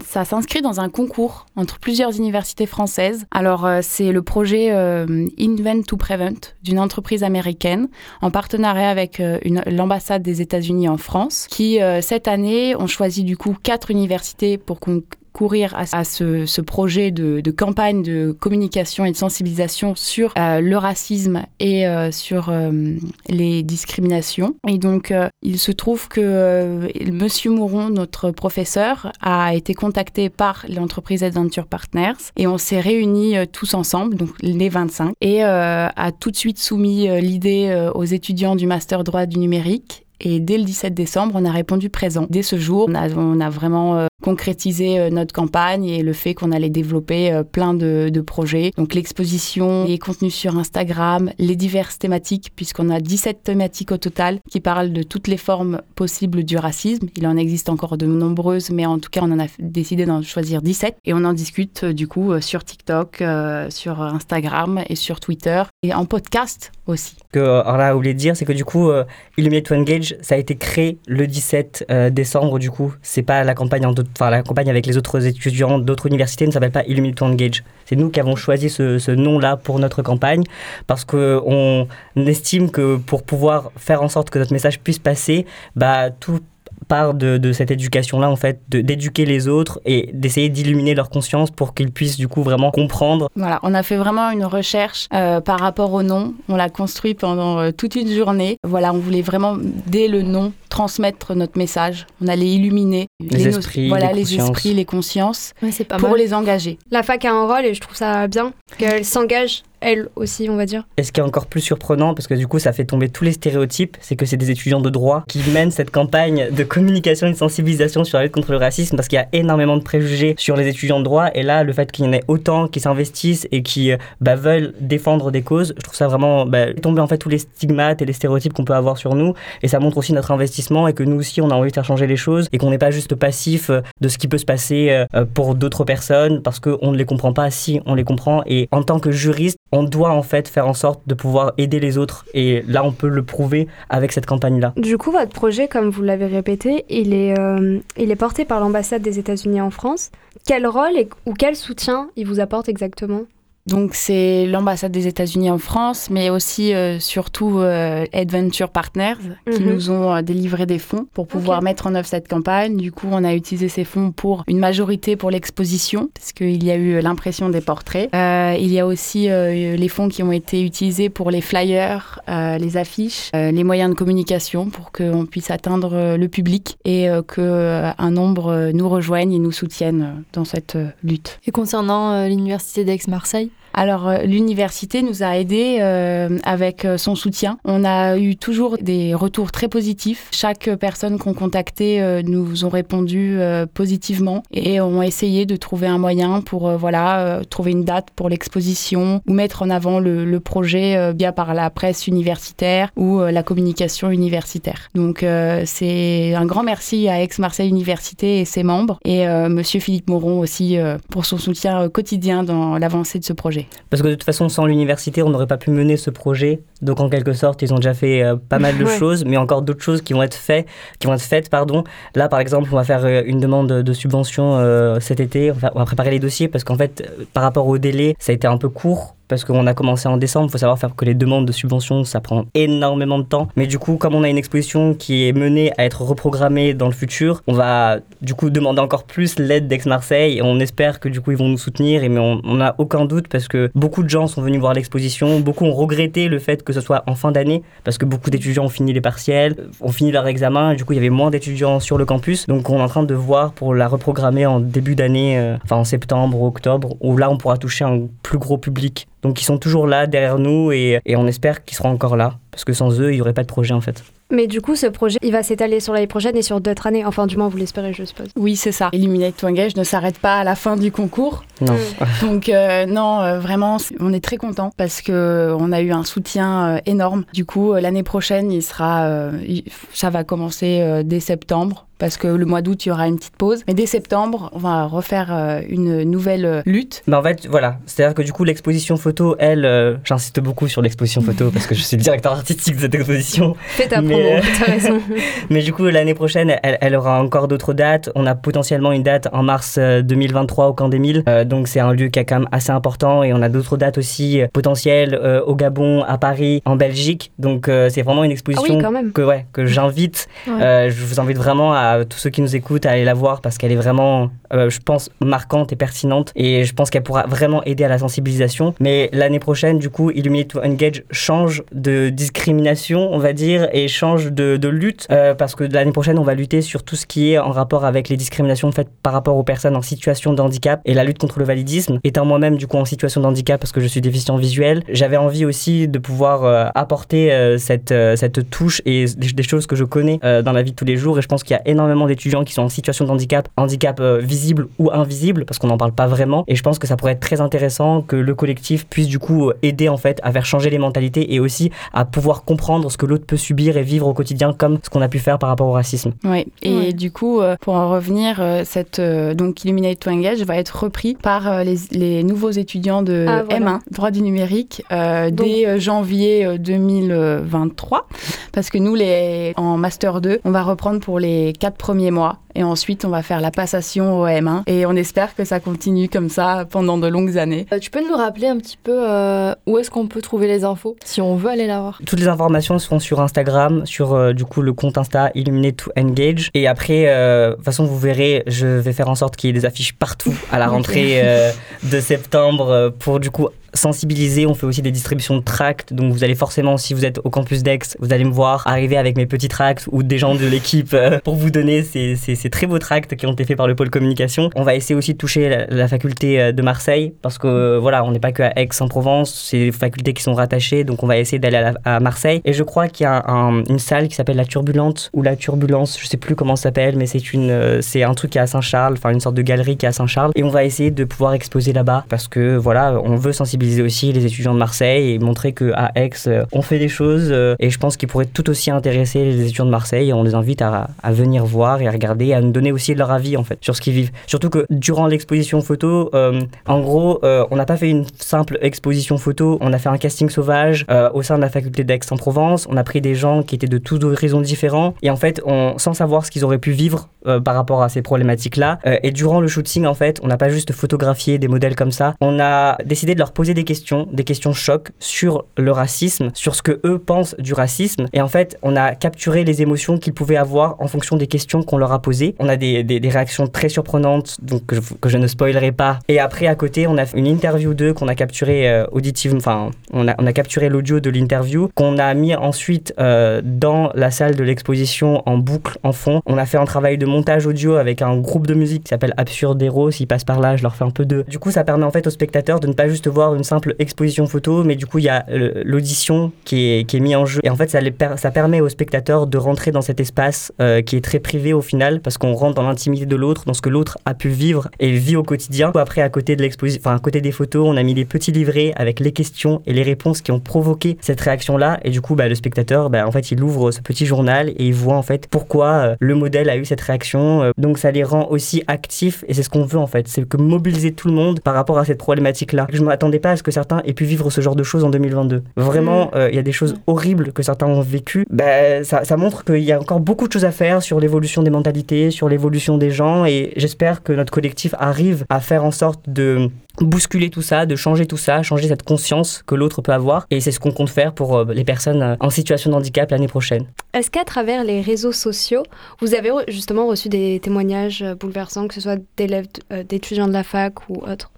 ça 0.06 0.26
s'inscrit 0.26 0.62
dans 0.62 0.80
un 0.80 0.90
concours 0.90 1.46
entre 1.56 1.78
plusieurs 1.78 2.18
universités 2.18 2.66
françaises 2.66 3.19
alors, 3.32 3.66
euh, 3.66 3.80
c'est 3.82 4.12
le 4.12 4.22
projet 4.22 4.72
euh, 4.72 5.26
Invent 5.40 5.84
to 5.84 5.98
Prevent 5.98 6.54
d'une 6.64 6.80
entreprise 6.80 7.24
américaine 7.24 7.88
en 8.22 8.32
partenariat 8.32 8.90
avec 8.90 9.20
euh, 9.20 9.40
l'ambassade 9.66 10.22
des 10.22 10.42
États-Unis 10.42 10.88
en 10.88 10.98
France, 10.98 11.48
qui 11.50 11.80
cette 12.02 12.28
année 12.28 12.76
ont 12.76 12.88
choisi 12.88 13.24
du 13.24 13.38
coup 13.38 13.56
quatre 13.62 13.92
universités 13.92 14.58
pour 14.58 14.80
qu'on 14.80 15.02
courir 15.34 15.74
à, 15.76 16.04
ce, 16.04 16.62
projet 16.62 17.12
de, 17.12 17.52
campagne 17.52 18.04
de 18.04 18.36
communication 18.40 19.06
et 19.06 19.12
de 19.12 19.18
sensibilisation 19.18 19.94
sur 19.96 20.34
euh, 20.38 20.62
le 20.62 20.78
racisme 20.78 21.44
et 21.60 21.88
euh, 21.88 22.12
sur 22.12 22.50
euh, 22.50 22.96
les 23.28 23.64
discriminations. 23.64 24.56
Et 24.68 24.78
donc, 24.78 25.14
il 25.42 25.60
se 25.60 25.72
trouve 25.72 26.08
que 26.08 26.90
Monsieur 27.12 27.52
Mouron, 27.52 27.90
notre 27.90 28.32
professeur, 28.32 29.12
a 29.22 29.56
été 29.56 29.74
contacté 29.74 30.30
par 30.30 30.66
l'entreprise 30.70 31.24
Adventure 31.24 31.68
Partners 31.68 32.14
et 32.38 32.48
on 32.48 32.58
s'est 32.58 32.80
réunis 32.80 33.36
tous 33.52 33.74
ensemble, 33.74 34.16
donc 34.16 34.30
les 34.42 34.70
25, 34.70 35.14
et 35.22 35.44
a 35.44 36.12
tout 36.20 36.32
de 36.32 36.36
suite 36.36 36.60
soumis 36.60 37.08
l'idée 37.22 37.90
aux 37.96 38.04
étudiants 38.04 38.56
du 38.56 38.68
master 38.68 39.04
droit 39.04 39.26
du 39.26 39.40
numérique 39.40 40.06
et 40.20 40.40
dès 40.40 40.58
le 40.58 40.66
17 40.66 40.94
décembre, 40.94 41.36
on 41.36 41.46
a 41.46 41.52
répondu 41.52 41.90
présent. 41.90 42.28
Dès 42.30 42.44
ce 42.44 42.58
jour, 42.58 42.88
on 42.90 42.96
a, 42.96 43.10
on 43.16 43.40
a 43.40 43.50
vraiment 43.50 44.09
concrétiser 44.30 45.00
euh, 45.00 45.10
notre 45.10 45.34
campagne 45.34 45.86
et 45.86 46.04
le 46.04 46.14
fait 46.14 46.36
qu'on 46.36 46.52
allait 46.52 46.70
développer 46.70 47.32
euh, 47.32 47.44
plein 47.44 47.74
de, 47.74 48.22
projets. 48.22 48.72
Donc 48.78 48.94
l'exposition, 48.94 49.86
les 49.86 49.98
contenus 49.98 50.36
sur 50.36 50.58
Instagram, 50.58 51.32
les 51.40 51.56
diverses 51.56 51.98
thématiques, 51.98 52.52
puisqu'on 52.56 52.90
a 52.90 53.00
17 53.00 53.44
thématiques 53.44 53.92
au 53.92 53.98
total 53.98 54.40
qui 54.52 54.60
parlent 54.60 54.92
de 54.92 55.04
toutes 55.04 55.28
les 55.28 55.38
formes 55.38 55.82
possibles 55.96 56.44
du 56.44 56.58
racisme. 56.58 57.08
Il 57.16 57.26
en 57.26 57.38
existe 57.38 57.70
encore 57.70 57.98
de 57.98 58.06
nombreuses, 58.06 58.70
mais 58.70 58.86
en 58.86 59.00
tout 59.00 59.10
cas, 59.10 59.22
on 59.24 59.32
en 59.32 59.40
a 59.40 59.48
décidé 59.58 60.06
d'en 60.06 60.22
choisir 60.22 60.62
17 60.62 60.98
et 61.06 61.14
on 61.14 61.24
en 61.24 61.34
discute 61.34 61.86
euh, 61.86 61.94
du 61.94 62.08
coup 62.08 62.40
sur 62.42 62.64
TikTok, 62.64 63.24
sur 63.70 64.02
Instagram 64.02 64.82
et 64.90 64.96
sur 64.96 65.20
Twitter 65.20 65.64
et 65.82 65.94
en 65.94 66.06
podcast 66.06 66.72
aussi. 66.86 67.16
Que 67.32 67.40
Orla 67.40 67.94
voulait 67.94 68.14
dire, 68.14 68.36
c'est 68.36 68.46
que 68.46 68.54
du 68.54 68.66
coup, 68.66 68.92
Illuminate 69.38 69.66
to 69.66 69.76
Engage, 69.76 70.16
ça 70.22 70.36
a 70.36 70.38
été 70.38 70.56
créé 70.56 70.98
le 71.08 71.26
17 71.26 71.86
décembre. 72.12 72.60
Du 72.60 72.70
coup, 72.70 72.94
c'est 73.02 73.24
pas 73.24 73.44
la 73.44 73.54
campagne 73.54 73.86
en 73.86 73.94
enfin 74.20 74.30
la 74.30 74.44
campagne 74.44 74.70
avec 74.70 74.86
les 74.86 74.98
autres 74.98 75.26
étudiants 75.26 75.80
d'autres 75.80 76.08
universités 76.08 76.46
ne 76.46 76.52
s'appelle 76.52 76.72
pas 76.72 76.84
Illuminate 76.86 77.16
to 77.16 77.26
Engage. 77.26 77.64
C'est 77.86 77.96
nous 77.96 78.10
qui 78.10 78.20
avons 78.20 78.36
choisi 78.36 78.70
ce, 78.70 79.12
nom-là 79.12 79.58
pour 79.58 79.80
notre 79.80 80.02
campagne 80.02 80.44
parce 80.88 81.06
qu'on 81.06 81.88
estime 82.16 82.70
que 82.70 82.98
pour 82.98 83.24
pouvoir 83.24 83.72
faire 83.78 84.04
en 84.04 84.10
sorte 84.10 84.30
que 84.30 84.40
notre 84.40 84.54
message 84.54 84.80
puisse 84.80 85.00
passer, 85.00 85.46
bah, 85.76 86.10
tout 86.10 86.40
part 86.88 87.14
de, 87.14 87.52
cette 87.54 87.72
éducation-là, 87.72 88.30
en 88.30 88.36
fait, 88.36 88.60
d'éduquer 88.68 89.26
les 89.26 89.48
autres 89.48 89.80
et 89.86 90.10
d'essayer 90.14 90.50
d'illuminer 90.50 90.96
leur 90.96 91.10
conscience 91.10 91.52
pour 91.52 91.74
qu'ils 91.74 91.92
puissent 91.92 92.18
du 92.18 92.28
coup 92.28 92.44
vraiment 92.44 92.72
comprendre. 92.72 93.30
Voilà, 93.36 93.60
on 93.64 93.74
a 93.74 93.84
fait 93.84 93.96
vraiment 93.96 94.32
une 94.32 94.44
recherche 94.44 95.08
euh, 95.14 95.40
par 95.40 95.60
rapport 95.60 95.94
au 95.94 96.04
nom. 96.04 96.34
On 96.50 96.56
l'a 96.56 96.70
construit 96.70 97.14
pendant 97.14 97.60
euh, 97.60 97.72
toute 97.72 97.96
une 97.96 98.12
journée. 98.12 98.58
Voilà, 98.64 98.92
on 98.94 98.98
voulait 98.98 99.22
vraiment, 99.22 99.56
dès 99.88 100.08
le 100.08 100.24
nom, 100.24 100.52
transmettre 100.70 101.36
notre 101.36 101.58
message. 101.58 102.08
On 102.22 102.28
allait 102.28 102.48
illuminer 102.48 103.08
les, 103.20 103.48
esprits, 103.48 103.90
voilà, 103.90 104.14
les, 104.14 104.36
esprits, 104.36 104.74
les 104.74 104.86
consciences, 104.86 105.54
pour 105.98 106.16
les 106.16 106.34
engager. 106.34 106.78
La 106.92 107.04
fac 107.04 107.26
a 107.26 107.32
un 107.32 107.46
rôle 107.46 107.66
et 107.66 107.74
je 107.74 107.82
trouve 107.82 107.96
ça 107.96 108.28
bien 108.28 108.54
qu'elle 108.78 109.06
s'engage 109.06 109.64
elle 109.82 110.10
aussi, 110.16 110.50
on 110.50 110.56
va 110.56 110.66
dire. 110.66 110.84
Et 110.98 111.04
ce 111.04 111.12
qui 111.12 111.20
est 111.20 111.24
encore 111.24 111.48
plus 111.48 111.62
surprenant, 111.62 112.14
parce 112.14 112.28
que 112.28 112.34
du 112.34 112.48
coup, 112.48 112.60
ça 112.60 112.74
fait 112.74 112.86
tomber 112.86 113.10
tous 113.10 113.24
les 113.24 113.32
stéréotypes, 113.32 113.98
c'est 114.02 114.16
que 114.16 114.26
c'est 114.26 114.38
des 114.38 114.52
étudiants 114.52 114.82
de 114.82 114.90
droit 114.90 115.24
qui 115.28 115.40
mènent 115.52 115.72
cette 115.72 115.92
campagne 115.92 116.50
de 116.52 116.64
communication 116.64 117.28
et 117.28 117.32
de 117.32 117.38
sensibilisation 117.38 118.04
sur 118.04 118.18
la 118.18 118.26
lutte 118.26 118.34
contre 118.34 118.52
le 118.52 118.58
racisme, 118.58 118.96
parce 118.96 119.08
qu'il 119.08 119.18
y 119.18 119.22
a 119.22 119.28
énormément 119.34 119.78
de 119.78 119.84
préjugés 119.84 120.36
sur 120.38 120.56
les 120.56 120.68
étudiants 120.68 121.00
de 121.00 121.06
droit. 121.06 121.30
Et 121.34 121.44
là, 121.44 121.64
le 121.64 121.74
fait 121.74 121.92
qu'il 121.92 122.06
y 122.06 122.08
en 122.08 122.14
ait 122.14 122.24
autant 122.28 122.68
qui 122.68 122.80
s'investissent 122.80 123.48
et 123.52 123.64
qui 123.64 123.92
euh, 123.92 123.98
bah, 124.22 124.36
veulent 124.36 124.74
défendre 124.80 125.32
des 125.32 125.42
causes, 125.42 125.74
je 125.78 125.82
trouve 125.82 125.96
ça 125.96 126.08
vraiment 126.08 126.46
bah, 126.46 126.74
tomber 126.74 127.02
en 127.02 127.08
fait 127.08 127.18
tous 127.18 127.30
les 127.30 127.40
stigmates 127.40 128.02
et 128.02 128.06
les 128.06 128.14
stéréotypes 128.14 128.54
qu'on 128.54 128.66
peut 128.66 128.74
avoir 128.74 128.98
sur 128.98 129.16
nous. 129.16 129.34
Et 129.64 129.68
ça 129.68 129.80
montre 129.80 129.98
aussi 129.98 130.14
notre 130.14 130.32
investissement 130.32 130.59
et 130.88 130.94
que 130.94 131.04
nous 131.04 131.18
aussi 131.18 131.42
on 131.42 131.50
a 131.50 131.54
envie 131.54 131.70
de 131.70 131.74
faire 131.74 131.86
changer 131.86 132.08
les 132.08 132.18
choses 132.18 132.48
et 132.52 132.58
qu'on 132.58 132.70
n'est 132.70 132.78
pas 132.78 132.92
juste 132.92 133.16
passif 133.16 133.70
euh, 133.70 133.82
de 134.02 134.08
ce 134.08 134.18
qui 134.18 134.28
peut 134.28 134.38
se 134.38 134.46
passer 134.46 135.06
euh, 135.16 135.26
pour 135.34 135.56
d'autres 135.56 135.84
personnes 135.84 136.42
parce 136.42 136.60
qu'on 136.60 136.92
ne 136.92 136.98
les 136.98 137.06
comprend 137.06 137.34
pas 137.34 137.50
si 137.50 137.82
on 137.86 137.96
les 137.96 138.04
comprend 138.04 138.44
et 138.46 138.68
en 138.72 138.84
tant 138.84 139.00
que 139.00 139.12
juriste 139.12 139.58
on 139.72 139.84
doit 139.84 140.12
en 140.12 140.24
fait 140.24 140.48
faire 140.48 140.68
en 140.68 140.74
sorte 140.74 141.02
de 141.08 141.14
pouvoir 141.14 141.54
aider 141.58 141.80
les 141.80 141.98
autres 141.98 142.26
et 142.34 142.64
là 142.68 142.84
on 142.84 142.92
peut 142.92 143.08
le 143.08 143.24
prouver 143.24 143.68
avec 143.90 144.12
cette 144.12 144.26
campagne 144.26 144.60
là. 144.60 144.74
Du 144.78 144.98
coup 144.98 145.12
votre 145.12 145.32
projet 145.32 145.68
comme 145.68 145.90
vous 145.90 146.04
l'avez 146.04 146.28
répété 146.28 146.86
il 146.90 147.14
est, 147.14 147.38
euh, 147.40 147.80
il 147.98 148.12
est 148.12 148.16
porté 148.16 148.46
par 148.46 148.60
l'ambassade 148.60 149.02
des 149.02 149.20
États-Unis 149.20 149.62
en 149.62 149.72
France. 149.72 150.12
Quel 150.46 150.68
rôle 150.68 150.98
et, 150.98 151.10
ou 151.26 151.34
quel 151.34 151.56
soutien 151.56 152.10
il 152.16 152.28
vous 152.28 152.40
apporte 152.40 152.70
exactement? 152.70 153.24
Donc 153.70 153.96
c'est 153.96 154.46
l'ambassade 154.46 154.92
des 154.92 155.08
États-Unis 155.08 155.50
en 155.50 155.58
France, 155.58 156.10
mais 156.10 156.30
aussi 156.30 156.74
euh, 156.74 157.00
surtout 157.00 157.60
euh, 157.60 158.06
Adventure 158.14 158.70
Partners 158.70 159.16
qui 159.52 159.62
Mhm. 159.64 159.70
nous 159.74 159.92
ont 159.92 160.14
euh, 160.16 160.22
délivré 160.22 160.66
des 160.66 160.80
fonds 160.80 161.06
pour 161.14 161.28
pouvoir 161.28 161.62
mettre 161.62 161.88
en 161.88 161.96
œuvre 161.96 162.08
cette 162.08 162.28
campagne. 162.28 162.78
Du 162.78 162.92
coup, 162.92 163.08
on 163.12 163.24
a 163.24 163.34
utilisé 163.34 163.70
ces 163.70 163.84
fonds 163.84 164.12
pour 164.12 164.44
une 164.48 164.60
majorité 164.60 165.16
pour 165.16 165.32
l'exposition, 165.32 166.10
parce 166.14 166.32
qu'il 166.34 166.64
y 166.64 166.72
a 166.72 166.76
eu 166.76 167.00
l'impression 167.02 167.50
des 167.50 167.62
portraits. 167.62 168.10
Euh, 168.14 168.56
il 168.60 168.72
y 168.72 168.80
a 168.80 168.86
aussi 168.88 169.30
euh, 169.30 169.76
les 169.76 169.88
fonds 169.88 170.10
qui 170.10 170.24
ont 170.24 170.32
été 170.32 170.64
utilisés 170.64 171.10
pour 171.10 171.32
les 171.32 171.42
flyers, 171.42 172.20
euh, 172.30 172.58
les 172.58 172.78
affiches, 172.78 173.30
euh, 173.36 173.52
les 173.52 173.64
moyens 173.64 173.90
de 173.92 173.96
communication 173.96 174.70
pour 174.70 174.92
qu'on 174.92 175.26
puisse 175.26 175.52
atteindre 175.52 175.92
euh, 175.94 176.18
le 176.18 176.28
public 176.28 176.78
et 176.86 177.10
euh, 177.10 177.22
que 177.22 177.42
euh, 177.42 177.92
un 177.98 178.12
nombre 178.12 178.48
euh, 178.48 178.72
nous 178.74 178.90
rejoigne 178.90 179.34
et 179.34 179.40
nous 179.40 179.52
soutienne 179.52 180.02
euh, 180.02 180.22
dans 180.34 180.46
cette 180.46 180.76
euh, 180.76 180.88
lutte. 181.04 181.40
Et 181.48 181.52
concernant 181.52 182.12
euh, 182.14 182.28
l'université 182.28 182.84
d'Aix-Marseille, 182.84 183.50
Alors, 183.80 184.10
euh, 184.10 184.24
l'université 184.24 185.02
nous 185.04 185.24
a 185.24 185.38
aidés 185.38 185.78
euh, 185.80 186.38
avec 186.44 186.84
euh, 186.84 186.98
son 186.98 187.16
soutien. 187.16 187.58
On 187.64 187.86
a 187.86 188.18
eu 188.18 188.36
toujours 188.36 188.78
des 188.78 189.14
retours 189.14 189.54
très 189.54 189.70
positifs. 189.70 190.28
Chaque 190.34 190.70
personne 190.76 191.18
qu'on 191.18 191.34
contactait 191.34 192.02
euh, 192.02 192.22
nous 192.22 192.66
ont 192.66 192.70
répondu 192.70 193.38
euh, 193.40 193.66
positivement 193.74 194.44
et 194.52 194.82
ont 194.82 195.02
essayé 195.02 195.46
de 195.46 195.56
trouver 195.56 195.88
un 195.88 195.98
moyen 195.98 196.42
pour 196.42 196.68
euh, 196.68 196.76
voilà 196.76 197.40
trouver 197.50 197.72
une 197.72 197.86
date 197.86 198.10
pour 198.18 198.28
l'exposition 198.28 199.22
ou 199.26 199.32
mettre 199.34 199.62
en 199.62 199.70
avant 199.70 200.02
le, 200.02 200.26
le 200.26 200.40
projet 200.42 201.14
via 201.14 201.32
par 201.32 201.54
la 201.54 201.70
presse 201.70 202.06
universitaire 202.06 202.90
ou 202.98 203.20
la 203.22 203.44
communication 203.44 204.12
universitaire. 204.12 204.90
Donc, 204.94 205.26
c'est 205.66 206.34
un 206.34 206.46
grand 206.46 206.64
merci 206.64 207.08
à 207.08 207.22
Aix-Marseille 207.22 207.70
Université 207.70 208.42
et 208.42 208.46
ses 208.46 208.64
membres 208.64 209.00
et 209.06 209.26
Monsieur 209.48 209.80
Philippe 209.80 210.10
Moron 210.10 210.40
aussi 210.40 210.78
pour 211.10 211.26
son 211.26 211.38
soutien 211.38 211.88
quotidien 211.90 212.44
dans 212.44 212.78
l'avancée 212.78 213.20
de 213.20 213.26
ce 213.26 213.34
projet. 213.34 213.69
Parce 213.90 214.02
que 214.04 214.08
de 214.08 214.14
toute 214.14 214.24
façon, 214.24 214.50
sans 214.50 214.66
l'université, 214.66 215.24
on 215.24 215.30
n'aurait 215.30 215.48
pas 215.48 215.58
pu 215.58 215.72
mener 215.72 215.98
ce 215.98 216.10
projet. 216.10 216.62
Donc 216.82 217.00
en 217.00 217.10
quelque 217.10 217.34
sorte, 217.34 217.62
ils 217.62 217.74
ont 217.74 217.78
déjà 217.78 217.94
fait 217.94 218.24
euh, 218.24 218.36
pas 218.36 218.60
mal 218.60 218.78
de 218.78 218.84
Ouais. 218.90 218.98
choses, 218.98 219.26
mais 219.26 219.38
encore 219.38 219.62
d'autres 219.62 219.84
choses 219.84 220.02
qui 220.02 220.14
vont 220.14 220.24
être 220.24 220.34
faites, 220.36 220.68
qui 221.00 221.08
vont 221.08 221.14
être 221.14 221.22
faites, 221.22 221.50
pardon. 221.50 221.84
Là, 222.16 222.28
par 222.30 222.40
exemple, 222.40 222.70
on 222.72 222.76
va 222.76 222.84
faire 222.84 223.04
euh, 223.06 223.22
une 223.26 223.40
demande 223.40 223.68
de 223.72 223.94
subvention 223.94 224.58
euh, 224.58 225.00
cet 225.00 225.20
été. 225.20 225.52
On 225.52 225.56
va, 225.56 225.72
on 225.76 225.80
va 225.80 225.86
préparer 225.86 226.12
les 226.12 226.20
dossiers 226.20 226.48
parce 226.48 226.64
qu'en 226.64 226.76
fait, 226.76 227.10
par 227.34 227.44
rapport 227.44 227.68
au 227.68 227.78
délai, 227.78 228.16
ça 228.20 228.32
a 228.32 228.36
été 228.36 228.48
un 228.48 228.58
peu 228.58 228.70
court. 228.70 229.16
Parce 229.30 229.46
qu'on 229.46 229.68
a 229.68 229.74
commencé 229.74 230.10
en 230.10 230.18
décembre, 230.18 230.48
il 230.48 230.52
faut 230.52 230.58
savoir 230.58 230.80
faire 230.80 230.96
que 230.96 231.06
les 231.06 231.14
demandes 231.14 231.46
de 231.46 231.52
subvention, 231.52 232.04
ça 232.04 232.20
prend 232.20 232.46
énormément 232.56 233.20
de 233.20 233.24
temps. 233.24 233.48
Mais 233.56 233.68
du 233.68 233.78
coup, 233.78 233.96
comme 233.96 234.16
on 234.16 234.24
a 234.24 234.30
une 234.30 234.40
exposition 234.40 234.96
qui 234.96 235.28
est 235.28 235.34
menée 235.34 235.72
à 235.78 235.86
être 235.86 236.02
reprogrammée 236.02 236.74
dans 236.74 236.88
le 236.88 236.94
futur, 236.94 237.44
on 237.48 237.54
va 237.54 238.00
du 238.22 238.34
coup 238.34 238.50
demander 238.50 238.82
encore 238.82 239.04
plus 239.04 239.38
l'aide 239.38 239.68
d'Aix-Marseille 239.68 240.38
et 240.38 240.42
on 240.42 240.60
espère 240.60 241.00
que 241.00 241.08
du 241.08 241.22
coup 241.22 241.32
ils 241.32 241.38
vont 241.38 241.48
nous 241.48 241.58
soutenir. 241.58 242.04
Et 242.04 242.10
mais 242.10 242.20
on 242.20 242.56
n'a 242.56 242.74
aucun 242.80 243.06
doute 243.06 243.28
parce 243.28 243.48
que 243.48 243.70
beaucoup 243.76 244.02
de 244.02 244.10
gens 244.10 244.26
sont 244.26 244.42
venus 244.42 244.60
voir 244.60 244.74
l'exposition, 244.74 245.40
beaucoup 245.40 245.66
ont 245.66 245.74
regretté 245.74 246.28
le 246.28 246.40
fait 246.40 246.64
que 246.64 246.74
ce 246.74 246.82
soit 246.82 247.04
en 247.06 247.14
fin 247.14 247.32
d'année 247.32 247.62
parce 247.84 248.00
que 248.00 248.06
beaucoup 248.06 248.32
d'étudiants 248.32 248.66
ont 248.66 248.70
fini 248.70 248.94
les 248.94 249.02
partiels, 249.02 249.56
ont 249.80 249.92
fini 249.92 250.12
leur 250.12 250.26
examen. 250.28 250.72
Et 250.72 250.76
du 250.76 250.86
coup, 250.86 250.94
il 250.94 250.96
y 250.96 251.00
avait 251.00 251.10
moins 251.10 251.30
d'étudiants 251.30 251.80
sur 251.80 252.00
le 252.00 252.06
campus. 252.06 252.48
Donc 252.48 252.68
on 252.70 252.80
est 252.80 252.82
en 252.82 252.88
train 252.88 253.04
de 253.04 253.14
voir 253.14 253.52
pour 253.52 253.76
la 253.76 253.88
reprogrammer 253.88 254.48
en 254.48 254.60
début 254.60 254.96
d'année, 254.96 255.38
euh, 255.38 255.58
enfin 255.64 255.76
en 255.76 255.84
septembre 255.84 256.42
octobre, 256.42 256.96
où 257.00 257.16
là 257.16 257.30
on 257.30 257.38
pourra 257.38 257.58
toucher 257.58 257.86
un 257.86 258.08
plus 258.24 258.40
gros 258.40 258.58
public. 258.58 259.08
Donc 259.22 259.42
ils 259.42 259.46
sont 259.46 259.58
toujours 259.58 259.86
là 259.88 260.08
derrière 260.08 260.40
nous 260.40 260.72
et, 260.72 261.00
et 261.06 261.16
on 261.16 261.28
espère 261.28 261.66
qu'ils 261.66 261.76
seront 261.78 261.90
encore 261.90 262.16
là 262.16 262.36
parce 262.52 262.64
que 262.64 262.74
sans 262.74 263.00
eux, 263.02 263.12
il 263.12 263.16
n'y 263.16 263.22
aurait 263.22 263.34
pas 263.34 263.44
de 263.44 263.48
projet 263.48 263.74
en 263.74 263.82
fait. 263.82 264.04
Mais 264.32 264.46
du 264.48 264.62
coup 264.62 264.76
ce 264.76 264.86
projet 264.86 265.18
il 265.24 265.32
va 265.32 265.42
s'étaler 265.44 265.80
sur 265.80 265.92
l'année 265.94 266.06
prochaine 266.08 266.38
et 266.38 266.42
sur 266.44 266.62
d'autres 266.62 266.86
années. 266.88 267.04
Enfin 267.04 267.26
du 267.28 267.36
moins 267.36 267.48
vous 267.48 267.58
l'espérez 267.58 267.92
je 267.94 268.04
suppose. 268.04 268.28
Oui, 268.38 268.56
c'est 268.56 268.72
ça. 268.72 268.90
Illuminate 268.94 269.36
to 269.38 269.48
Engage 269.48 269.76
ne 269.76 269.84
s'arrête 269.84 270.20
pas 270.20 270.38
à 270.40 270.44
la 270.44 270.56
fin 270.56 270.78
du 270.78 270.92
concours. 270.92 271.44
Non. 271.62 271.76
Donc 272.22 272.48
euh, 272.48 272.86
non, 272.86 273.22
euh, 273.22 273.40
vraiment, 273.40 273.78
on 274.00 274.14
est 274.14 274.24
très 274.24 274.38
content 274.38 274.72
parce 274.78 275.02
que 275.02 275.54
on 275.60 275.72
a 275.72 275.82
eu 275.82 275.92
un 275.92 276.04
soutien 276.04 276.76
euh, 276.76 276.80
énorme. 276.86 277.26
Du 277.34 277.44
coup, 277.44 277.74
euh, 277.74 277.82
l'année 277.82 278.04
prochaine, 278.04 278.52
il 278.52 278.62
sera, 278.62 279.06
euh, 279.06 279.32
il- 279.48 279.64
ça 279.94 280.10
va 280.12 280.24
commencer 280.24 280.80
euh, 280.82 281.02
dès 281.04 281.20
septembre. 281.20 281.88
Parce 282.00 282.18
que 282.18 282.28
le 282.28 282.46
mois 282.46 282.62
d'août, 282.62 282.86
il 282.86 282.90
y 282.90 282.92
aura 282.92 283.08
une 283.08 283.18
petite 283.18 283.36
pause. 283.36 283.64
Mais 283.68 283.74
dès 283.74 283.86
septembre, 283.86 284.50
on 284.54 284.60
va 284.60 284.86
refaire 284.86 285.28
euh, 285.32 285.62
une 285.70 286.04
nouvelle 286.04 286.46
euh, 286.46 286.62
lutte. 286.66 287.04
Mais 287.08 287.16
en 287.16 287.22
fait, 287.24 287.46
voilà. 287.48 287.78
C'est-à-dire 287.86 288.16
que 288.16 288.22
du 288.22 288.32
coup, 288.32 288.44
l'exposition 288.46 288.96
photo, 288.98 289.36
elle, 289.38 289.66
euh, 289.66 289.98
j'insiste 290.06 290.40
beaucoup 290.40 290.68
sur 290.68 290.82
l'exposition 290.82 291.22
photo 291.22 291.52
parce 291.52 291.68
que 291.68 291.76
je 291.76 291.82
suis 291.82 291.98
le 291.98 292.04
directeur 292.04 292.32
artistique 292.32 292.76
de 292.78 292.82
cette 292.82 292.96
exposition. 292.96 293.56
Fais 293.60 293.88
ta 293.88 294.02
Mais, 294.02 294.14
promo, 294.14 294.30
euh, 294.30 294.42
t'as 294.60 294.72
raison. 294.72 295.02
Mais 295.50 295.62
du 295.62 295.74
coup, 295.74 295.84
l'année 295.86 296.14
prochaine, 296.14 296.56
elle, 296.64 296.78
elle 296.82 296.96
aura 296.96 297.22
encore 297.22 297.48
d'autres 297.48 297.74
dates. 297.74 298.10
On 298.16 298.26
a 298.26 298.34
potentiellement 298.36 298.92
une 298.92 299.04
date 299.04 299.28
en 299.34 299.44
mars 299.44 299.76
euh, 299.78 300.02
2023 300.02 300.68
au 300.68 300.74
Camp 300.74 300.90
des 300.90 301.00
Milles. 301.00 301.24
Euh, 301.28 301.44
donc, 301.44 301.68
c'est 301.68 301.80
un 301.82 301.92
lieu 301.94 302.08
qui 302.08 302.20
est 302.20 302.26
quand 302.26 302.40
même 302.40 302.50
assez 302.52 302.72
important. 302.72 303.24
Et 303.24 303.34
on 303.34 303.42
a 303.42 303.50
d'autres 303.50 303.76
dates 303.78 303.98
aussi 303.98 304.42
potentielles 304.54 305.20
euh, 305.22 305.42
au 305.42 305.56
Gabon, 305.56 306.04
à 306.04 306.18
Paris, 306.18 306.62
en 306.66 306.76
Belgique. 306.76 307.32
Donc, 307.40 307.68
euh, 307.68 307.90
c'est 307.90 308.02
vraiment 308.02 308.24
une 308.24 308.32
exposition 308.32 308.66
Ah 308.70 308.76
oui, 308.76 308.82
quand 308.82 308.92
même. 308.92 309.12
que, 309.12 309.22
ouais, 309.22 309.46
que 309.52 309.66
j'invite. 309.66 310.28
Ouais. 310.48 310.54
Euh, 310.62 310.90
je 310.90 311.04
vous 311.04 311.20
invite 311.20 311.38
vraiment 311.38 311.74
à 311.74 311.89
tous 312.06 312.18
ceux 312.18 312.30
qui 312.30 312.42
nous 312.42 312.56
écoutent 312.56 312.86
à 312.86 312.92
aller 312.92 313.04
la 313.04 313.14
voir 313.14 313.42
parce 313.42 313.58
qu'elle 313.58 313.72
est 313.72 313.76
vraiment, 313.76 314.30
euh, 314.54 314.70
je 314.70 314.80
pense, 314.80 315.10
marquante 315.22 315.72
et 315.72 315.76
pertinente. 315.76 316.32
Et 316.36 316.64
je 316.64 316.74
pense 316.74 316.90
qu'elle 316.90 317.04
pourra 317.04 317.26
vraiment 317.28 317.64
aider 317.64 317.84
à 317.84 317.88
la 317.88 317.98
sensibilisation. 317.98 318.74
Mais 318.80 319.10
l'année 319.14 319.40
prochaine, 319.40 319.80
du 319.80 319.90
coup, 319.90 320.12
Illuminate 320.12 320.50
to 320.50 320.60
Engage 320.62 321.04
change 321.12 321.64
de 321.72 322.10
discrimination, 322.10 323.10
on 323.12 323.18
va 323.18 323.34
dire, 323.34 323.68
et 323.74 323.88
change 323.88 324.32
de, 324.32 324.68
lutte. 324.68 325.08
euh, 325.12 325.34
parce 325.34 325.56
que 325.56 325.64
l'année 325.64 325.92
prochaine, 325.92 326.20
on 326.20 326.24
va 326.24 326.36
lutter 326.36 326.62
sur 326.62 326.84
tout 326.84 326.96
ce 326.96 327.06
qui 327.06 327.32
est 327.32 327.40
en 327.40 327.52
rapport 327.52 327.86
avec 327.86 328.10
les 328.10 328.18
discriminations 328.18 328.72
faites 328.72 328.90
par 329.02 329.14
rapport 329.14 329.36
aux 329.36 329.44
personnes 329.44 329.76
en 329.76 329.82
situation 329.82 330.34
de 330.34 330.42
handicap 330.42 330.82
et 330.86 330.94
la 330.94 331.04
lutte 331.04 331.18
contre 331.18 331.40
le 331.40 331.46
validisme. 331.46 332.00
Étant 332.04 332.26
moi-même, 332.26 332.58
du 332.58 332.68
coup, 332.68 332.78
en 332.78 332.86
situation 332.86 333.22
de 333.22 333.26
handicap 333.26 333.60
parce 333.60 333.72
que 333.72 333.82
je 333.82 333.88
suis 333.88 334.02
déficient 334.02 334.38
visuel, 334.38 334.84
j'avais 334.90 335.18
envie 335.18 335.46
aussi 335.46 335.88
de 335.88 336.00
pouvoir 336.00 336.44
euh, 336.44 336.66
apporter 336.76 337.30
cette, 337.58 337.94
cette 338.16 338.50
touche 338.50 338.82
et 338.86 339.06
des, 339.06 339.32
des 339.34 339.44
choses 339.44 339.66
que 339.68 339.76
je 339.76 339.84
connais 339.84 340.20
dans 340.44 340.52
la 340.52 340.62
vie 340.62 340.72
de 340.72 340.76
tous 340.76 340.86
les 340.86 340.98
jours. 340.98 341.18
Et 341.18 341.22
je 341.22 341.28
pense 341.28 341.44
qu'il 341.44 341.56
y 341.56 341.60
a 341.60 341.68
énormément 341.68 341.79
d'étudiants 342.08 342.44
qui 342.44 342.54
sont 342.54 342.64
en 342.64 342.70
situation 342.70 343.06
de 343.06 343.10
handicap, 343.12 343.48
handicap 343.58 344.00
euh, 344.00 344.20
visible 344.20 344.68
ou 344.80 344.92
invisible, 344.92 345.46
parce 345.46 345.60
qu'on 345.60 345.68
n'en 345.68 345.78
parle 345.78 345.92
pas 345.94 346.08
vraiment. 346.08 346.44
Et 346.48 346.56
je 346.56 346.64
pense 346.64 346.80
que 346.80 346.88
ça 346.88 346.96
pourrait 346.98 347.14
être 347.14 347.20
très 347.20 347.42
intéressant 347.42 348.02
que 348.02 348.16
le 348.16 348.36
collectif 348.36 348.86
puisse 348.88 349.08
du 349.08 349.20
coup 349.20 349.52
aider 349.62 349.90
en 349.90 349.98
fait 349.98 350.20
à 350.24 350.32
faire 350.32 350.46
changer 350.46 350.70
les 350.70 350.78
mentalités 350.78 351.34
et 351.34 351.40
aussi 351.40 351.72
à 351.94 352.06
pouvoir 352.06 352.44
comprendre 352.44 352.92
ce 352.92 352.98
que 352.98 353.06
l'autre 353.06 353.26
peut 353.26 353.38
subir 353.38 353.78
et 353.78 353.84
vivre 353.84 354.08
au 354.08 354.14
quotidien 354.14 354.54
comme 354.54 354.78
ce 354.84 354.90
qu'on 354.90 355.02
a 355.02 355.08
pu 355.08 355.20
faire 355.20 355.40
par 355.40 355.50
rapport 355.50 355.68
au 355.68 355.72
racisme. 355.74 356.12
Ouais. 356.24 356.48
Et 356.62 356.76
Ouais. 356.76 356.94
du 356.94 357.12
coup, 357.12 357.40
euh, 357.42 357.56
pour 357.62 357.76
en 357.76 357.90
revenir, 357.90 358.38
euh, 358.40 358.64
cette 358.66 359.00
euh, 359.00 359.34
donc 359.34 359.64
Illuminate 359.64 360.00
to 360.00 360.10
Engage 360.10 360.42
va 360.42 360.58
être 360.58 360.84
repris 360.84 361.16
par 361.16 361.48
euh, 361.48 361.64
les, 361.64 361.78
les 361.92 362.24
nouveaux 362.24 362.52
étudiants 362.52 363.02
de 363.02 363.26
Ah, 363.28 363.44
voilà. 363.50 363.66
M1 363.78 363.80
droit 363.92 364.12
du 364.12 364.22
numérique 364.22 364.84
euh, 364.92 365.30
Donc- 365.32 365.48
dès 365.48 365.68
euh, 365.68 365.80
janvier 365.80 366.46
euh, 366.46 366.58
2023 366.58 368.08
parce 368.52 368.70
que 368.70 368.78
nous 368.78 368.96
les 368.96 369.54
en 369.58 369.78
master 369.78 370.22
2, 370.22 370.40
on 370.44 370.52
va 370.52 370.64
reprendre 370.64 371.00
pour 371.00 371.20
les 371.20 371.54
quatre 371.70 371.78
premiers 371.78 372.10
mois 372.10 372.38
et 372.56 372.64
ensuite 372.64 373.06
on 373.06 373.10
va 373.10 373.22
faire 373.22 373.42
la 373.42 373.52
passation 373.52 374.22
au 374.22 374.26
M1 374.26 374.64
et 374.66 374.88
on 374.88 374.96
espère 374.96 375.36
que 375.36 375.46
ça 375.46 375.60
continue 375.60 376.10
comme 376.10 376.30
ça 376.30 376.66
pendant 376.68 376.98
de 376.98 377.08
longues 377.08 377.38
années. 377.38 377.68
Euh, 377.72 377.78
tu 377.78 377.92
peux 377.92 378.02
nous 378.02 378.16
rappeler 378.16 378.48
un 378.48 378.58
petit 378.58 378.78
peu 378.82 379.08
euh, 379.08 379.54
où 379.68 379.78
est-ce 379.78 379.92
qu'on 379.92 380.08
peut 380.08 380.22
trouver 380.22 380.48
les 380.48 380.64
infos 380.64 380.96
si 381.06 381.22
on 381.22 381.36
veut 381.36 381.50
aller 381.52 381.68
la 381.68 381.80
voir? 381.80 382.02
Toutes 382.08 382.20
les 382.20 382.28
informations 382.28 382.80
seront 382.80 383.00
sur 383.00 383.22
Instagram, 383.22 383.86
sur 383.86 384.14
euh, 384.14 384.34
du 384.34 384.46
coup 384.46 384.64
le 384.64 384.74
compte 384.74 384.98
Insta 384.98 385.30
Illuminate 385.36 385.76
to 385.76 385.92
Engage. 385.96 386.50
Et 386.56 386.68
après, 386.68 387.06
euh, 387.08 387.52
de 387.52 387.56
toute 387.58 387.66
façon, 387.66 387.86
vous 387.86 388.00
verrez, 388.00 388.44
je 388.48 388.66
vais 388.66 388.94
faire 388.94 389.10
en 389.10 389.16
sorte 389.16 389.36
qu'il 389.36 389.50
y 389.50 389.52
ait 389.52 389.60
des 389.60 389.66
affiches 389.66 389.94
partout 389.94 390.34
à 390.52 390.58
la 390.58 390.68
rentrée 390.68 391.22
euh, 391.24 391.52
de 391.84 392.00
septembre 392.00 392.92
pour 392.98 393.20
du 393.20 393.30
coup 393.30 393.50
sensibiliser. 393.74 394.46
On 394.46 394.54
fait 394.54 394.66
aussi 394.66 394.82
des 394.82 394.92
distributions 394.92 395.38
de 395.38 395.44
tracts. 395.44 395.94
Donc 395.94 396.12
vous 396.12 396.24
allez 396.24 396.36
forcément, 396.36 396.78
si 396.78 396.94
vous 396.94 397.06
êtes 397.06 397.20
au 397.24 397.30
campus 397.30 397.64
d'Aix, 397.64 397.80
vous 398.00 398.14
allez 398.14 398.24
me 398.24 398.32
voir 398.32 398.66
arriver 398.68 398.98
avec 398.98 399.18
mes 399.18 399.26
petits 399.26 399.48
tracts 399.48 399.88
ou 399.92 400.04
des 400.04 400.18
gens 400.18 400.36
de 400.36 400.46
l'équipe 400.46 400.94
euh, 400.94 401.20
pour 401.24 401.36
vous 401.36 401.50
donner 401.50 401.84
ces, 401.84 402.16
ces, 402.16 402.50
très 402.50 402.68
beaux 402.68 402.80
tracts 402.80 403.16
qui 403.16 403.26
ont 403.26 403.34
été 403.34 403.46
faits 403.46 403.58
par 403.58 403.68
le 403.68 403.76
pôle 403.76 403.90
communication. 403.90 404.50
On 404.56 404.64
va 404.64 404.76
essayer 404.76 404.96
aussi 404.96 405.14
de 405.14 405.18
toucher 405.18 405.66
la, 405.70 405.88
faculté 405.88 406.54
de 406.54 406.62
Marseille 406.62 407.14
parce 407.22 407.38
que 407.38 407.78
voilà, 407.78 408.04
on 408.04 408.12
n'est 408.12 408.20
pas 408.20 408.32
que 408.32 408.44
à 408.44 408.60
Aix-en-Provence, 408.60 409.48
c'est 409.50 409.58
des 409.58 409.72
facultés 409.72 410.14
qui 410.14 410.24
sont 410.24 410.34
rattachées, 410.34 410.84
donc 410.84 411.04
on 411.04 411.08
va 411.08 411.18
essayer 411.18 411.40
d'aller 411.40 411.72
à, 411.84 412.00
Marseille. 412.00 412.42
Et 412.46 412.54
je 412.54 412.64
crois 412.64 412.88
qu'il 412.88 413.06
y 413.06 413.08
a 413.08 413.24
un, 413.28 413.64
une 413.66 413.80
salle 413.80 414.08
qui 414.08 414.16
s'appelle 414.16 414.38
la 414.38 414.46
Turbulente 414.46 415.10
ou 415.14 415.22
la 415.22 415.36
Turbulence, 415.36 415.98
je 416.00 416.08
sais 416.08 416.18
plus 416.18 416.36
comment 416.36 416.56
ça 416.56 416.64
s'appelle, 416.64 416.96
mais 416.96 417.06
c'est 417.06 417.34
une, 417.34 417.82
c'est 417.82 418.04
un 418.04 418.14
truc 418.14 418.32
qui 418.32 418.38
est 418.38 418.42
à 418.42 418.48
Saint-Charles, 418.48 418.94
enfin 418.94 419.12
une 419.12 419.20
sorte 419.20 419.36
de 419.36 419.42
galerie 419.42 419.78
qui 419.78 419.86
est 419.86 419.90
à 419.90 419.94
Saint-Charles, 419.94 420.32
et 420.36 420.44
on 420.44 420.50
va 420.50 420.64
essayer 420.64 420.92
de 420.92 421.04
pouvoir 421.04 421.34
exposer 421.34 421.74
là-bas 421.74 422.06
parce 422.10 422.28
que 422.28 422.56
voilà, 422.56 423.00
on 423.04 423.16
veut 423.16 423.34
sensibiliser 423.34 423.59
aussi 423.82 424.12
les 424.12 424.26
étudiants 424.26 424.54
de 424.54 424.60
Marseille 424.60 425.14
et 425.14 425.20
montrer 425.20 425.54
que 425.54 425.72
à 425.74 425.92
Aix, 425.96 426.10
on 426.52 426.62
fait 426.62 426.80
des 426.80 426.90
choses, 426.90 427.32
et 427.60 427.70
je 427.70 427.78
pense 427.78 427.98
qu'ils 427.98 428.08
pourraient 428.08 428.26
tout 428.26 428.50
aussi 428.50 428.72
intéresser 428.72 429.24
les 429.24 429.42
étudiants 429.42 429.66
de 429.66 429.72
Marseille. 429.72 430.14
On 430.14 430.24
les 430.24 430.36
invite 430.36 430.62
à, 430.62 430.90
venir 431.10 431.46
voir 431.46 431.82
et 431.82 431.88
à 431.88 431.92
regarder, 431.92 432.34
à 432.34 432.42
nous 432.42 432.52
donner 432.52 432.72
aussi 432.72 432.94
leur 432.94 433.12
avis 433.12 433.38
en 433.38 433.44
fait 433.44 433.58
sur 433.62 433.76
ce 433.76 433.82
qu'ils 433.82 433.94
vivent. 433.94 434.12
Surtout 434.28 434.50
que 434.50 434.66
durant 434.70 435.08
l'exposition 435.08 435.62
photo, 435.62 436.10
euh, 436.14 436.42
en 436.68 436.80
gros, 436.80 437.20
euh, 437.24 437.46
on 437.52 437.56
n'a 437.56 437.66
pas 437.66 437.78
fait 437.78 437.90
une 437.90 438.06
simple 438.18 438.58
exposition 438.62 439.18
photo, 439.18 439.58
on 439.62 439.74
a 439.74 439.78
fait 439.78 439.90
un 439.90 439.98
casting 439.98 440.30
sauvage 440.30 440.86
euh, 440.90 441.10
au 441.14 441.22
sein 441.24 441.38
de 441.38 441.42
la 441.42 441.50
faculté 441.50 441.84
d'Aix-en-Provence. 441.84 442.68
On 442.70 442.78
a 442.78 442.84
pris 442.84 443.02
des 443.02 443.16
gens 443.16 443.44
qui 443.44 443.56
étaient 443.56 443.68
de 443.68 443.78
tous 443.78 444.04
horizons 444.04 444.42
différents 444.42 444.94
et 445.02 445.10
en 445.10 445.16
fait, 445.16 445.42
sans 445.78 445.94
savoir 445.94 446.26
ce 446.26 446.32
qu'ils 446.32 446.46
auraient 446.46 446.60
pu 446.60 446.72
vivre 446.72 447.10
euh, 447.28 447.42
par 447.42 447.54
rapport 447.54 447.84
à 447.84 447.90
ces 447.90 448.02
problématiques-là. 448.02 448.80
Euh, 448.86 448.98
et 449.04 449.12
durant 449.12 449.42
le 449.42 449.50
shooting, 449.50 449.86
en 449.86 449.94
fait, 449.94 450.22
on 450.24 450.28
n'a 450.28 450.38
pas 450.38 450.48
juste 450.48 450.72
photographié 450.72 451.38
des 451.38 451.50
modèles 451.50 451.76
comme 451.76 451.92
ça. 451.92 452.16
On 452.22 452.40
a 452.40 452.78
décidé 452.86 453.14
de 453.14 453.20
leur 453.20 453.34
poser 453.34 453.49
des 453.54 453.64
questions, 453.64 454.08
des 454.12 454.24
questions 454.24 454.54
choc 454.54 454.90
sur 455.00 455.46
le 455.58 455.72
racisme, 455.72 456.32
sur 456.34 456.56
ce 456.56 456.62
que 456.62 456.80
eux 456.86 457.00
pensent 457.00 457.36
du 457.40 457.54
racisme. 457.54 458.08
Et 458.14 458.22
en 458.22 458.28
fait, 458.28 458.58
on 458.62 458.76
a 458.76 458.96
capturé 458.96 459.44
les 459.44 459.62
émotions 459.62 459.98
qu'ils 459.98 460.14
pouvaient 460.14 460.38
avoir 460.38 460.76
en 460.80 460.88
fonction 460.88 461.16
des 461.16 461.28
questions 461.28 461.64
qu'on 461.64 461.78
leur 461.78 461.92
a 461.92 462.02
posées. 462.02 462.36
On 462.40 462.50
a 462.50 462.56
des, 462.56 462.84
des, 462.84 463.10
réactions 463.10 463.48
très 463.48 463.70
surprenantes, 463.70 464.38
donc 464.42 464.66
que 464.66 465.10
je, 465.10 465.18
ne 465.18 465.28
spoilerai 465.28 465.72
pas. 465.72 466.00
Et 466.08 466.20
après, 466.20 466.48
à 466.48 466.56
côté, 466.56 466.88
on 466.88 466.98
a 466.98 467.06
une 467.16 467.28
interview 467.28 467.74
d'eux 467.74 467.94
qu'on 467.94 468.08
a 468.08 468.16
capturé 468.16 468.70
euh, 468.70 468.86
auditive, 468.92 469.34
enfin, 469.36 469.72
on 469.92 470.08
a, 470.08 470.16
on 470.20 470.28
a 470.28 470.34
capturé 470.34 470.70
l'audio 470.70 471.00
de 471.00 471.10
l'interview, 471.10 471.70
qu'on 471.76 471.98
a 471.98 472.14
mis 472.14 472.36
ensuite 472.36 472.94
euh, 473.00 473.42
dans 473.44 473.92
la 473.96 474.12
salle 474.12 474.36
de 474.36 474.44
l'exposition 474.44 475.24
en 475.26 475.38
boucle, 475.38 475.78
en 475.84 475.92
fond. 475.92 476.22
On 476.26 476.38
a 476.38 476.46
fait 476.46 476.58
un 476.58 476.66
travail 476.66 476.98
de 476.98 477.06
montage 477.06 477.48
audio 477.48 477.76
avec 477.76 478.02
un 478.02 478.18
groupe 478.18 478.48
de 478.48 478.54
musique 478.54 478.84
qui 478.84 478.90
s'appelle 478.90 479.14
Absurdero. 479.18 479.92
S'ils 479.92 480.08
passent 480.08 480.24
par 480.24 480.40
là, 480.40 480.56
je 480.56 480.64
leur 480.64 480.76
fais 480.76 480.86
un 480.86 480.92
peu 480.92 481.06
de. 481.06 481.24
Du 481.28 481.40
coup, 481.40 481.52
ça 481.52 481.64
permet 481.64 481.86
en 481.86 481.92
fait 481.92 482.06
aux 482.08 482.12
spectateurs 482.12 482.60
de 482.60 482.68
ne 482.68 482.74
pas 482.74 482.88
juste 482.88 483.08
voir 483.08 483.36
une 483.36 483.39
simple 483.44 483.76
exposition 483.80 484.28
photo, 484.28 484.64
mais 484.64 484.76
du 484.76 484.86
coup, 484.86 485.00
il 485.00 485.06
y 485.06 485.10
a 485.10 485.26
euh, 485.30 485.62
l'audition 485.66 486.32
qui 486.46 486.72
est, 486.72 486.84
qui 486.86 486.98
est 486.98 487.00
mise 487.00 487.16
en 487.16 487.26
jeu. 487.26 487.40
Et 487.44 487.50
en 487.50 487.56
fait, 487.56 487.70
ça, 487.70 487.80
ça 488.18 488.32
permet 488.32 488.62
aux 488.62 488.70
spectateurs 488.70 489.28
de 489.28 489.38
rentrer 489.38 489.72
dans 489.72 489.82
cet 489.82 490.00
espace 490.00 490.52
euh, 490.62 490.82
qui 490.82 490.96
est 490.96 491.02
très 491.02 491.20
privé 491.20 491.54
au 491.54 491.62
final, 491.62 492.02
parce 492.02 492.18
qu'on 492.18 492.34
rentre 492.34 492.56
dans 492.56 492.68
l'intimité 492.68 493.06
de 493.06 493.16
l'autre, 493.16 493.44
dans 493.46 493.54
ce 493.54 493.62
que 493.62 493.70
l'autre 493.70 493.98
a 494.06 494.14
pu 494.14 494.30
vivre 494.30 494.70
et 494.80 494.92
vit 494.92 495.16
au 495.16 495.24
quotidien. 495.24 495.72
Après, 495.76 496.02
à 496.02 496.10
côté 496.10 496.36
de 496.36 496.48
enfin, 496.78 496.96
à 496.96 497.00
côté 497.00 497.22
des 497.22 497.32
photos, 497.32 497.68
on 497.68 497.78
a 497.78 497.84
mis 497.84 497.94
des 497.94 498.06
petits 498.06 498.32
livrets 498.32 498.74
avec 498.76 499.00
les 499.00 499.12
questions 499.12 499.62
et 499.66 499.74
les 499.74 499.84
réponses 499.84 500.22
qui 500.22 500.32
ont 500.32 500.40
provoqué 500.40 500.98
cette 501.02 501.22
réaction-là. 501.22 501.80
Et 501.84 501.90
du 501.90 502.02
coup, 502.02 502.16
bah, 502.16 502.28
le 502.28 502.36
spectateur, 502.36 502.90
bah, 502.90 503.08
en 503.08 503.12
fait, 503.12 503.32
il 503.32 503.42
ouvre 503.44 503.72
ce 503.72 503.82
petit 503.82 504.06
journal 504.06 504.50
et 504.50 504.66
il 504.66 504.74
voit 504.74 504.96
en 504.96 505.02
fait 505.02 505.28
pourquoi 505.28 505.68
euh, 505.68 505.96
le 506.00 506.16
modèle 506.16 506.50
a 506.50 506.58
eu 506.58 506.66
cette 506.66 506.82
réaction. 506.82 507.52
Donc, 507.58 507.78
ça 507.78 507.92
les 507.92 508.04
rend 508.04 508.28
aussi 508.30 508.64
actifs 508.68 509.24
et 509.28 509.34
c'est 509.34 509.44
ce 509.44 509.50
qu'on 509.50 509.66
veut 509.66 509.80
en 509.80 509.88
fait, 509.88 510.08
c'est 510.08 510.28
que 510.28 510.38
mobiliser 510.38 510.92
tout 510.92 511.08
le 511.08 511.14
monde 511.14 511.40
par 511.42 511.54
rapport 511.54 511.78
à 511.78 511.86
cette 511.86 511.98
problématique-là. 511.98 512.68
Je 512.72 512.80
ne 512.80 512.86
m'attendais 512.86 513.20
pas 513.20 513.29
à 513.32 513.38
ce 513.38 513.44
que 513.44 513.52
certains 513.52 513.82
aient 513.86 513.94
pu 513.94 514.06
vivre 514.06 514.30
ce 514.30 514.42
genre 514.42 514.56
de 514.56 514.64
choses 514.64 514.84
en 514.84 514.90
2022. 514.90 515.44
Vraiment, 515.56 516.12
euh, 516.16 516.30
il 516.30 516.36
y 516.36 516.40
a 516.40 516.44
des 516.44 516.52
choses 516.52 516.76
horribles 516.88 517.32
que 517.32 517.44
certains 517.44 517.68
ont 517.68 517.82
vécues. 517.82 518.26
Bah, 518.30 518.84
ça, 518.84 519.04
ça 519.04 519.18
montre 519.18 519.44
qu'il 519.44 519.64
y 519.64 519.72
a 519.72 519.80
encore 519.80 520.00
beaucoup 520.00 520.28
de 520.28 520.34
choses 520.34 520.46
à 520.46 520.52
faire 520.52 520.82
sur 520.82 521.00
l'évolution 521.00 521.44
des 521.44 521.52
mentalités, 521.52 522.12
sur 522.12 522.30
l'évolution 522.30 522.78
des 522.78 522.92
gens 522.92 523.26
et 523.26 523.54
j'espère 523.56 524.04
que 524.04 524.14
notre 524.14 524.32
collectif 524.32 524.76
arrive 524.78 525.26
à 525.30 525.40
faire 525.40 525.64
en 525.64 525.72
sorte 525.72 526.10
de 526.10 526.50
bousculer 526.80 527.30
tout 527.30 527.42
ça, 527.42 527.66
de 527.66 527.76
changer 527.76 528.06
tout 528.06 528.18
ça, 528.18 528.42
changer 528.42 528.70
cette 528.70 528.84
conscience 528.84 529.44
que 529.46 529.56
l'autre 529.56 529.82
peut 529.82 529.92
avoir. 529.92 530.26
Et 530.30 530.40
c'est 530.40 530.52
ce 530.52 530.60
qu'on 530.60 530.72
compte 530.72 530.90
faire 530.90 531.14
pour 531.14 531.44
les 531.44 531.66
personnes 531.66 532.16
en 532.20 532.30
situation 532.30 532.72
de 532.72 532.76
handicap 532.76 533.12
l'année 533.12 533.28
prochaine. 533.28 533.66
Est-ce 533.94 534.10
qu'à 534.10 534.24
travers 534.24 534.64
les 534.64 534.80
réseaux 534.80 535.12
sociaux, 535.12 535.64
vous 536.00 536.14
avez 536.16 536.32
justement 536.48 536.88
reçu 536.88 537.10
des 537.10 537.40
témoignages 537.42 538.06
bouleversants, 538.20 538.68
que 538.68 538.74
ce 538.76 538.82
soit 538.82 539.00
d'élèves, 539.18 539.48
d'étudiants 539.90 540.28
de 540.28 540.34
la 540.34 540.44
fac 540.44 540.90
ou 540.90 541.04
autres? 541.06 541.32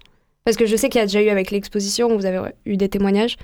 Parce 0.46 0.58
que 0.58 0.66
je 0.66 0.76
sais 0.76 0.90
qu'il 0.90 1.00
y 1.00 1.04
a 1.04 1.06
déjà 1.06 1.22
eu 1.22 1.30
avec 1.30 1.52
l'exposition, 1.52 2.16
vous 2.16 2.26
avez 2.26 2.40
eu 2.66 2.78
des 2.78 2.90
témoignages. 2.90 3.38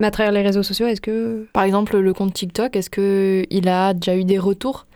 Mais 0.00 0.06
à 0.06 0.10
travers 0.10 0.32
les 0.32 0.42
réseaux 0.42 0.62
sociaux, 0.62 0.86
est-ce 0.86 1.00
que... 1.00 1.46
Par 1.52 1.62
exemple, 1.62 1.98
le 1.98 2.14
compte 2.14 2.32
TikTok, 2.32 2.74
est-ce 2.74 2.90
qu'il 2.90 3.68
a 3.68 3.94
déjà 3.94 4.16
eu 4.16 4.24
des 4.24 4.38
retours 4.38 4.86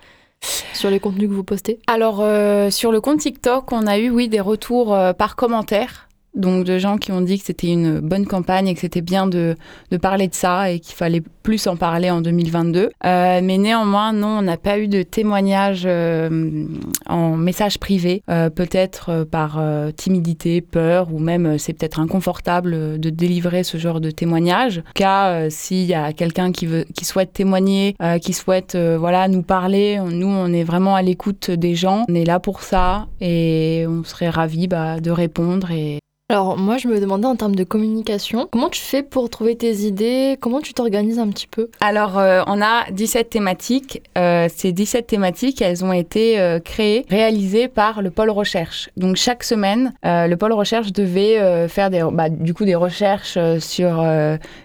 sur 0.73 0.91
les 0.91 0.99
contenus 0.99 1.29
que 1.29 1.35
vous 1.35 1.45
postez? 1.45 1.79
Alors, 1.87 2.21
euh, 2.23 2.71
sur 2.71 2.91
le 2.91 3.01
compte 3.01 3.21
TikTok, 3.21 3.71
on 3.73 3.87
a 3.87 3.99
eu, 3.99 4.11
oui, 4.11 4.29
des 4.29 4.41
retours 4.41 4.95
euh, 4.95 5.13
par 5.13 5.37
commentaire 5.37 6.09
donc 6.35 6.65
de 6.65 6.79
gens 6.79 6.99
qui 6.99 7.13
ont 7.13 7.21
dit 7.21 7.39
que 7.39 7.45
c'était 7.45 7.69
une 7.69 8.01
bonne 8.01 8.27
campagne 8.27 8.69
et 8.69 8.75
que 8.75 8.81
c'était 8.81 9.01
bien 9.01 9.27
de, 9.27 9.57
de, 9.91 9.97
parler 9.97 10.29
de 10.29 10.35
ça 10.35 10.71
et 10.71 10.81
qu'il 10.81 10.95
fallait 10.95 11.23
plus 11.43 11.67
en 11.67 11.77
parler 11.77 12.11
en 12.11 12.21
2022. 12.21 12.91
Euh, 13.05 13.41
mais 13.43 13.59
néanmoins, 13.59 14.13
non, 14.13 14.39
on 14.39 14.43
n'a 14.43 14.57
pas 14.57 14.79
eu 14.79 14.89
de 14.89 15.03
témoignages 15.03 15.85
euh, 15.87 16.67
en 17.07 17.37
message 17.37 17.79
privé, 17.79 18.23
euh, 18.31 18.51
peut-être 18.51 19.25
par 19.31 19.59
euh, 19.59 19.91
timidité, 19.91 20.61
peur 20.61 21.13
ou 21.13 21.19
même 21.19 21.59
c'est 21.59 21.73
peut-être 21.73 22.01
inconfortable 22.01 22.99
de 22.99 23.11
délivrer 23.11 23.63
ce 23.63 23.77
genre 23.77 24.01
de 24.01 24.11
témoignage. 24.11 24.83
Car 24.95 25.51
s'il 25.51 25.85
y 25.85 25.95
a 25.95 26.13
quelqu'un 26.13 26.51
qui, 26.51 26.67
veut, 26.67 26.85
qui 26.95 27.05
souhaite 27.05 27.33
témoigner, 27.33 27.95
qui 28.23 28.33
souhaite 28.33 28.77
voilà, 28.77 29.29
nous 29.29 29.43
parler, 29.43 30.01
nous 30.11 30.27
on 30.27 30.53
est 30.53 30.65
vraiment 30.65 30.95
à 30.95 31.03
l'écoute 31.03 31.51
des 31.51 31.75
gens, 31.75 32.05
on 32.09 32.15
est 32.15 32.25
là 32.25 32.41
pour 32.41 32.63
ça 32.63 33.07
et 33.21 33.85
on 33.89 34.03
serait 34.05 34.31
ravis 34.31 34.67
bah, 34.67 35.01
de 35.01 35.11
répondre 35.11 35.71
et 35.71 35.99
alors 36.35 36.59
moi 36.59 36.79
je 36.79 36.89
me 36.89 36.99
demandais 36.99 37.29
en 37.29 37.37
termes 37.37 37.55
de 37.55 37.63
communication, 37.63 38.49
comment 38.51 38.69
tu 38.69 38.81
fais 38.81 39.05
pour 39.05 39.31
trouver 39.31 39.55
tes 39.55 39.73
idées? 39.87 40.37
Comment 40.41 40.61
tu 40.61 40.75
t'organises 40.75 41.21
un 41.21 41.29
petit 41.29 41.47
peu? 41.47 41.69
Alors 41.79 42.19
euh, 42.19 42.43
on 42.49 42.61
a 42.61 42.91
17 42.91 43.31
thématiques. 43.31 44.03
Euh, 44.19 44.49
ces 44.53 44.73
17 44.73 45.07
thématiques, 45.07 45.63
elles 45.63 45.85
ont 45.85 45.93
été 45.93 46.41
euh, 46.41 46.59
créées, 46.59 47.07
réalisées 47.09 47.69
par 47.69 48.03
le 48.03 48.11
pôle 48.11 48.31
recherche. 48.31 48.91
Donc 48.97 49.15
chaque 49.15 49.45
semaine, 49.45 49.95
euh, 50.05 50.27
le 50.27 50.37
pôle 50.37 50.53
recherche 50.55 50.93
devait 50.93 51.69
faire 51.69 51.89
des, 51.89 52.03
bah, 52.11 52.29
du 52.29 52.53
coup 52.53 52.65
des 52.65 52.75
recherches 52.75 53.39
sur 53.61 54.05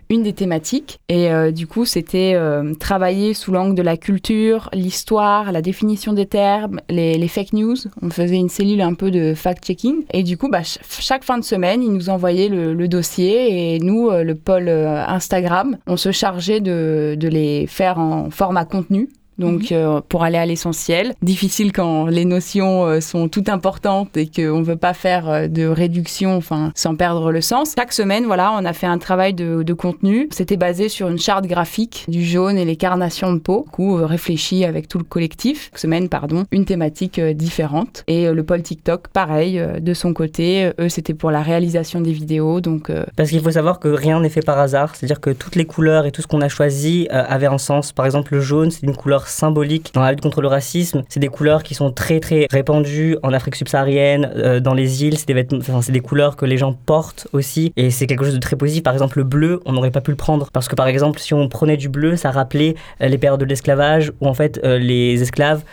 une 0.09 0.23
des 0.23 0.33
thématiques. 0.33 0.99
Et 1.07 1.29
du 1.51 1.67
coup 1.67 1.85
c'était 1.85 2.35
travailler 2.79 3.35
sous 3.35 3.51
l'angle 3.51 3.75
de 3.75 3.83
la 3.83 3.95
culture, 3.95 4.69
l'histoire, 4.73 5.51
la 5.51 5.61
définition 5.61 6.13
des 6.13 6.25
termes, 6.25 6.81
les, 6.89 7.27
fake 7.27 7.53
news. 7.53 7.75
On 8.01 8.09
faisait 8.09 8.37
une 8.37 8.49
cellule 8.49 8.81
un 8.81 8.95
peu 8.95 9.11
de 9.11 9.35
fact-checking. 9.35 10.05
Et 10.13 10.23
du 10.23 10.35
coup, 10.35 10.49
bah, 10.49 10.61
chaque 10.63 11.23
fin 11.23 11.37
de 11.37 11.43
semaine, 11.43 11.58
ils 11.63 11.91
nous 11.91 12.09
envoyaient 12.09 12.49
le, 12.49 12.87
dossier 12.87 13.75
et 13.75 13.79
nous, 13.79 14.09
euh, 14.09 14.23
le 14.23 14.35
pôle 14.35 14.67
euh, 14.67 15.05
Instagram, 15.05 15.77
on 15.87 15.97
se 15.97 16.11
chargeait 16.11 16.59
de 16.59 17.27
les 17.27 17.67
faire 17.67 17.99
en 17.99 18.29
format 18.29 18.65
contenu. 18.65 19.09
Donc, 19.39 19.71
mmh. 19.71 19.73
euh, 19.73 20.01
pour 20.07 20.23
aller 20.23 20.37
à 20.37 20.45
l'essentiel, 20.45 21.15
difficile 21.21 21.71
quand 21.71 22.07
les 22.07 22.25
notions 22.25 22.85
euh, 22.85 22.99
sont 22.99 23.29
toutes 23.29 23.49
importantes 23.49 24.17
et 24.17 24.27
qu'on 24.27 24.59
ne 24.59 24.63
veut 24.63 24.75
pas 24.75 24.93
faire 24.93 25.29
euh, 25.29 25.47
de 25.47 25.65
réduction, 25.65 26.35
enfin, 26.35 26.71
sans 26.75 26.95
perdre 26.95 27.31
le 27.31 27.41
sens. 27.41 27.73
Chaque 27.77 27.93
semaine, 27.93 28.25
voilà, 28.25 28.53
on 28.53 28.65
a 28.65 28.73
fait 28.73 28.85
un 28.85 28.97
travail 28.97 29.33
de, 29.33 29.63
de 29.63 29.73
contenu. 29.73 30.27
C'était 30.31 30.57
basé 30.57 30.89
sur 30.89 31.07
une 31.07 31.17
charte 31.17 31.45
graphique 31.45 32.05
du 32.07 32.23
jaune 32.23 32.57
et 32.57 32.65
les 32.65 32.75
carnations 32.75 33.33
de 33.33 33.39
peau, 33.39 33.63
du 33.65 33.71
coup, 33.71 33.95
réfléchi 33.95 34.65
avec 34.65 34.87
tout 34.87 34.97
le 34.97 35.03
collectif. 35.05 35.69
Chaque 35.71 35.79
semaine, 35.79 36.09
pardon, 36.09 36.43
une 36.51 36.65
thématique 36.65 37.19
différente. 37.19 38.03
Et 38.07 38.29
le 38.29 38.43
pôle 38.43 38.61
TikTok, 38.61 39.07
pareil, 39.07 39.61
de 39.79 39.93
son 39.93 40.13
côté, 40.13 40.71
eux, 40.79 40.89
c'était 40.89 41.13
pour 41.13 41.31
la 41.31 41.41
réalisation 41.41 42.01
des 42.01 42.11
vidéos. 42.11 42.59
Donc, 42.59 42.91
Parce 43.15 43.29
qu'il 43.29 43.41
faut 43.41 43.51
savoir 43.51 43.79
que 43.79 43.87
rien 43.87 44.19
n'est 44.19 44.29
fait 44.29 44.41
par 44.41 44.59
hasard. 44.59 44.95
C'est-à-dire 44.95 45.21
que 45.21 45.29
toutes 45.29 45.55
les 45.55 45.65
couleurs 45.65 46.05
et 46.05 46.11
tout 46.11 46.21
ce 46.21 46.27
qu'on 46.27 46.41
a 46.41 46.49
choisi 46.49 47.07
avaient 47.09 47.47
un 47.47 47.57
sens. 47.57 47.93
Par 47.93 48.05
exemple, 48.05 48.33
le 48.33 48.41
jaune, 48.41 48.71
c'est 48.71 48.85
une 48.85 48.95
couleur 48.95 49.28
symbolique 49.29 49.91
dans 49.93 50.01
la 50.01 50.11
lutte 50.11 50.21
contre 50.21 50.41
le 50.41 50.47
racisme. 50.47 51.03
C'est 51.09 51.19
des 51.19 51.27
couleurs 51.27 51.63
qui 51.63 51.75
sont 51.75 51.91
très 51.91 52.19
très 52.19 52.47
répandues 52.51 53.17
en 53.23 53.33
Afrique 53.33 53.55
subsaharienne, 53.55 54.31
euh, 54.35 54.59
dans 54.59 54.73
les 54.73 55.03
îles. 55.03 55.17
C'est 55.17 55.91
des, 55.91 55.99
couleurs 55.99 56.35
que 56.35 56.45
les 56.45 56.57
gens 56.57 56.73
portent 56.73 57.27
aussi. 57.33 57.71
Et 57.75 57.91
c'est 57.91 58.07
quelque 58.07 58.23
chose 58.23 58.33
de 58.33 58.39
très 58.39 58.55
positif. 58.55 58.83
Par 58.83 58.93
exemple, 58.93 59.17
le 59.17 59.23
bleu, 59.23 59.61
on 59.65 59.73
n'aurait 59.73 59.91
pas 59.91 60.01
pu 60.01 60.11
le 60.11 60.17
prendre. 60.17 60.49
Parce 60.51 60.67
que 60.67 60.75
par 60.75 60.87
exemple, 60.87 61.19
si 61.19 61.33
on 61.33 61.47
prenait 61.49 61.77
du 61.77 61.89
bleu, 61.89 62.15
ça 62.15 62.31
rappelait 62.31 62.75
euh, 63.01 63.07
les 63.07 63.17
périodes 63.17 63.39
de 63.39 63.45
l'esclavage 63.45 64.11
où 64.21 64.27
en 64.27 64.33
fait 64.33 64.59
euh, 64.63 64.77
les 64.77 65.21
esclaves 65.21 65.63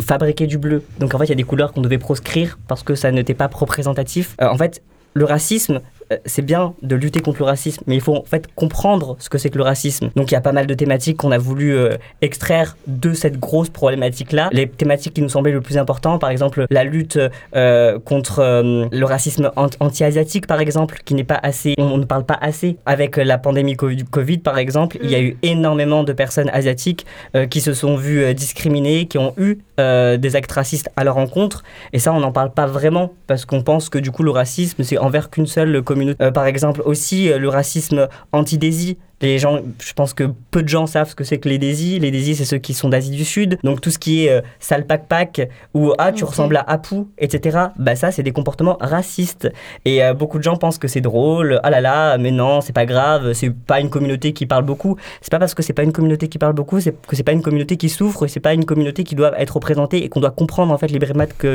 fabriquaient 0.00 0.46
du 0.46 0.58
bleu. 0.58 0.82
Donc 0.98 1.14
en 1.14 1.18
fait, 1.18 1.24
il 1.24 1.30
y 1.30 1.32
a 1.32 1.36
des 1.36 1.44
couleurs 1.44 1.72
qu'on 1.72 1.82
devait 1.82 1.98
proscrire 1.98 2.58
parce 2.68 2.82
que 2.82 2.94
ça 2.94 3.10
n'était 3.10 3.34
pas 3.34 3.50
représentatif. 3.52 4.36
En 4.40 4.56
fait, 4.56 4.82
le 5.14 5.24
racisme, 5.24 5.80
c'est 6.24 6.42
bien 6.42 6.74
de 6.82 6.94
lutter 6.94 7.20
contre 7.20 7.40
le 7.40 7.46
racisme, 7.46 7.82
mais 7.86 7.96
il 7.96 8.00
faut 8.00 8.14
en 8.14 8.24
fait 8.24 8.46
comprendre 8.54 9.16
ce 9.18 9.28
que 9.28 9.38
c'est 9.38 9.50
que 9.50 9.58
le 9.58 9.64
racisme. 9.64 10.10
Donc 10.14 10.30
il 10.30 10.34
y 10.34 10.36
a 10.36 10.40
pas 10.40 10.52
mal 10.52 10.66
de 10.66 10.74
thématiques 10.74 11.16
qu'on 11.16 11.32
a 11.32 11.38
voulu 11.38 11.74
euh, 11.74 11.96
extraire 12.22 12.76
de 12.86 13.12
cette 13.12 13.38
grosse 13.38 13.70
problématique-là. 13.70 14.48
Les 14.52 14.68
thématiques 14.68 15.14
qui 15.14 15.22
nous 15.22 15.28
semblaient 15.28 15.52
le 15.52 15.60
plus 15.60 15.78
importantes, 15.78 16.20
par 16.20 16.30
exemple 16.30 16.66
la 16.70 16.84
lutte 16.84 17.18
euh, 17.54 17.98
contre 17.98 18.38
euh, 18.38 18.86
le 18.92 19.04
racisme 19.04 19.50
an- 19.56 19.68
anti-asiatique, 19.80 20.46
par 20.46 20.60
exemple, 20.60 21.00
qui 21.04 21.14
n'est 21.14 21.24
pas 21.24 21.40
assez, 21.42 21.74
on 21.78 21.98
ne 21.98 22.04
parle 22.04 22.24
pas 22.24 22.38
assez. 22.40 22.76
Avec 22.86 23.16
la 23.16 23.38
pandémie 23.38 23.74
Covid, 23.76 24.38
par 24.38 24.58
exemple, 24.58 24.98
il 25.02 25.10
y 25.10 25.14
a 25.16 25.20
eu 25.20 25.36
énormément 25.42 26.04
de 26.04 26.12
personnes 26.12 26.50
asiatiques 26.52 27.04
euh, 27.34 27.46
qui 27.46 27.60
se 27.60 27.72
sont 27.74 27.96
vues 27.96 28.22
euh, 28.22 28.32
discriminées, 28.32 29.06
qui 29.06 29.18
ont 29.18 29.34
eu 29.38 29.58
euh, 29.80 30.16
des 30.16 30.36
actes 30.36 30.52
racistes 30.52 30.88
à 30.96 31.02
leur 31.02 31.16
encontre. 31.16 31.64
Et 31.92 31.98
ça, 31.98 32.12
on 32.12 32.20
n'en 32.20 32.32
parle 32.32 32.52
pas 32.52 32.66
vraiment 32.66 33.12
parce 33.26 33.44
qu'on 33.44 33.62
pense 33.62 33.88
que 33.88 33.98
du 33.98 34.12
coup, 34.12 34.22
le 34.22 34.30
racisme, 34.30 34.84
c'est 34.84 34.98
envers 34.98 35.30
qu'une 35.30 35.46
seule 35.46 35.82
communauté. 35.82 35.95
Euh, 35.96 36.30
par 36.30 36.46
exemple, 36.46 36.82
aussi 36.84 37.30
euh, 37.30 37.38
le 37.38 37.48
racisme 37.48 38.08
anti-dési. 38.32 38.98
Les 39.22 39.38
gens, 39.38 39.60
je 39.82 39.92
pense 39.94 40.12
que 40.12 40.24
peu 40.50 40.62
de 40.62 40.68
gens 40.68 40.86
savent 40.86 41.08
ce 41.08 41.14
que 41.14 41.24
c'est 41.24 41.38
que 41.38 41.48
les 41.48 41.56
désis. 41.58 41.98
Les 41.98 42.10
désis, 42.10 42.36
c'est 42.36 42.44
ceux 42.44 42.58
qui 42.58 42.74
sont 42.74 42.90
d'Asie 42.90 43.10
du 43.12 43.24
Sud. 43.24 43.58
Donc 43.64 43.80
tout 43.80 43.90
ce 43.90 43.98
qui 43.98 44.26
est 44.26 44.30
euh, 44.30 44.40
sale 44.60 44.86
pack 44.86 45.40
ou 45.72 45.92
ah, 45.96 46.12
tu 46.12 46.24
ressembles 46.24 46.56
à 46.58 46.70
Apu, 46.70 46.96
etc. 47.18 47.58
Bah 47.78 47.96
ça, 47.96 48.12
c'est 48.12 48.22
des 48.22 48.32
comportements 48.32 48.76
racistes. 48.78 49.50
Et 49.86 50.02
euh, 50.04 50.12
beaucoup 50.12 50.36
de 50.36 50.42
gens 50.42 50.56
pensent 50.56 50.76
que 50.78 50.86
c'est 50.88 51.00
drôle. 51.00 51.60
Ah 51.62 51.70
là 51.70 51.80
là, 51.80 52.18
mais 52.18 52.30
non, 52.30 52.60
c'est 52.60 52.74
pas 52.74 52.84
grave. 52.84 53.32
C'est 53.32 53.50
pas 53.50 53.80
une 53.80 53.88
communauté 53.88 54.34
qui 54.34 54.44
parle 54.44 54.64
beaucoup. 54.64 54.96
C'est 55.22 55.30
pas 55.30 55.38
parce 55.38 55.54
que 55.54 55.62
c'est 55.62 55.72
pas 55.72 55.82
une 55.82 55.92
communauté 55.92 56.28
qui 56.28 56.36
parle 56.36 56.52
beaucoup, 56.52 56.80
c'est 56.80 56.94
que 57.06 57.16
c'est 57.16 57.22
pas 57.22 57.32
une 57.32 57.42
communauté 57.42 57.78
qui 57.78 57.88
souffre. 57.88 58.26
C'est 58.26 58.40
pas 58.40 58.52
une 58.52 58.66
communauté 58.66 59.02
qui 59.04 59.14
doit 59.14 59.38
être 59.40 59.54
représentée 59.54 60.04
et 60.04 60.10
qu'on 60.10 60.20
doit 60.20 60.30
comprendre 60.30 60.72
en 60.74 60.78
fait 60.78 60.88
les 60.90 60.98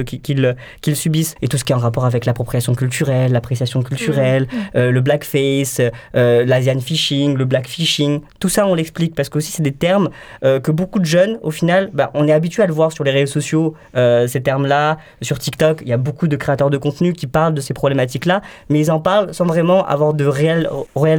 qui- 0.06 0.20
qu'ils 0.22 0.96
subissent. 0.96 1.36
Et 1.44 1.48
tout 1.48 1.58
ce 1.58 1.64
qui 1.64 1.74
est 1.74 1.76
en 1.76 1.80
rapport 1.80 2.06
avec 2.06 2.26
l'appropriation 2.26 2.74
culturelle, 2.74 3.32
l'appréciation 3.32 3.84
culturelle, 3.84 4.48
euh, 4.76 4.90
le 4.92 5.02
blackface, 5.02 5.80
euh, 6.16 6.44
l'asian 6.46 6.80
fishing, 6.80 7.36
le 7.36 7.46
black 7.52 7.68
fishing, 7.68 8.22
tout 8.40 8.50
ça 8.50 8.66
on 8.66 8.74
l'explique 8.74 9.14
parce 9.14 9.30
que 9.30 9.38
aussi 9.38 9.52
c'est 9.52 9.62
des 9.62 9.74
termes 9.74 10.10
euh, 10.46 10.60
que 10.60 10.72
beaucoup 10.72 11.00
de 11.00 11.06
jeunes, 11.06 11.38
au 11.44 11.52
final, 11.52 11.90
bah, 11.94 12.10
on 12.14 12.28
est 12.28 12.32
habitué 12.32 12.64
à 12.64 12.66
le 12.66 12.74
voir 12.74 12.92
sur 12.94 13.04
les 13.04 13.12
réseaux 13.12 13.34
sociaux, 13.34 13.76
euh, 13.98 14.26
ces 14.26 14.42
termes-là, 14.42 14.98
sur 15.22 15.38
TikTok, 15.38 15.82
il 15.82 15.90
y 15.90 15.94
a 15.94 15.98
beaucoup 15.98 16.28
de 16.28 16.38
créateurs 16.38 16.70
de 16.70 16.78
contenu 16.78 17.12
qui 17.14 17.28
parlent 17.28 17.54
de 17.54 17.62
ces 17.62 17.74
problématiques-là, 17.74 18.42
mais 18.70 18.80
ils 18.80 18.90
en 18.90 19.00
parlent 19.00 19.34
sans 19.34 19.46
vraiment 19.46 19.86
avoir 19.86 20.14
de 20.14 20.26
réelles, 20.26 20.70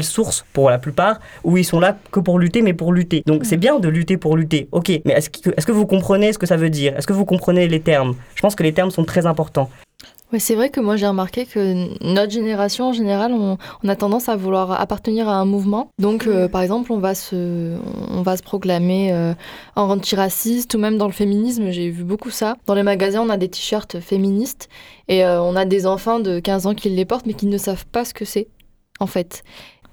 sources 0.02 0.44
pour 0.54 0.70
la 0.70 0.78
plupart, 0.78 1.20
où 1.44 1.58
ils 1.58 1.64
sont 1.64 1.80
là 1.80 1.96
que 2.10 2.20
pour 2.20 2.38
lutter, 2.38 2.62
mais 2.62 2.72
pour 2.72 2.92
lutter. 2.92 3.22
Donc 3.26 3.44
c'est 3.44 3.58
bien 3.58 3.78
de 3.78 3.88
lutter 3.88 4.16
pour 4.16 4.36
lutter, 4.36 4.68
ok, 4.72 4.90
mais 5.04 5.12
est-ce 5.12 5.66
que 5.66 5.72
vous 5.72 5.86
comprenez 5.86 6.32
ce 6.32 6.38
que 6.38 6.46
ça 6.46 6.56
veut 6.56 6.70
dire? 6.70 6.96
Est-ce 6.96 7.06
que 7.06 7.12
vous 7.12 7.26
comprenez 7.26 7.68
les 7.68 7.80
termes? 7.80 8.14
Je 8.34 8.40
pense 8.40 8.54
que 8.54 8.62
les 8.62 8.72
termes 8.72 8.90
sont 8.90 9.04
très 9.04 9.26
importants. 9.26 9.68
Ouais, 10.32 10.38
c'est 10.38 10.54
vrai 10.54 10.70
que 10.70 10.80
moi 10.80 10.96
j'ai 10.96 11.06
remarqué 11.06 11.44
que 11.44 11.88
notre 12.02 12.32
génération 12.32 12.88
en 12.88 12.92
général, 12.94 13.32
on, 13.34 13.58
on 13.84 13.88
a 13.88 13.96
tendance 13.96 14.30
à 14.30 14.36
vouloir 14.36 14.80
appartenir 14.80 15.28
à 15.28 15.34
un 15.34 15.44
mouvement. 15.44 15.90
Donc 15.98 16.26
euh, 16.26 16.48
par 16.48 16.62
exemple, 16.62 16.90
on 16.90 16.98
va 16.98 17.14
se, 17.14 17.76
on 18.10 18.22
va 18.22 18.38
se 18.38 18.42
proclamer 18.42 19.12
euh, 19.12 19.34
antiraciste 19.76 20.74
ou 20.74 20.78
même 20.78 20.96
dans 20.96 21.06
le 21.06 21.12
féminisme, 21.12 21.70
j'ai 21.70 21.90
vu 21.90 22.02
beaucoup 22.02 22.30
ça. 22.30 22.56
Dans 22.64 22.74
les 22.74 22.82
magasins, 22.82 23.20
on 23.20 23.28
a 23.28 23.36
des 23.36 23.48
t-shirts 23.48 24.00
féministes 24.00 24.70
et 25.08 25.22
euh, 25.22 25.42
on 25.42 25.54
a 25.54 25.66
des 25.66 25.86
enfants 25.86 26.18
de 26.18 26.40
15 26.40 26.66
ans 26.66 26.74
qui 26.74 26.88
les 26.88 27.04
portent 27.04 27.26
mais 27.26 27.34
qui 27.34 27.46
ne 27.46 27.58
savent 27.58 27.86
pas 27.86 28.06
ce 28.06 28.14
que 28.14 28.24
c'est 28.24 28.48
en 29.00 29.06
fait. 29.06 29.42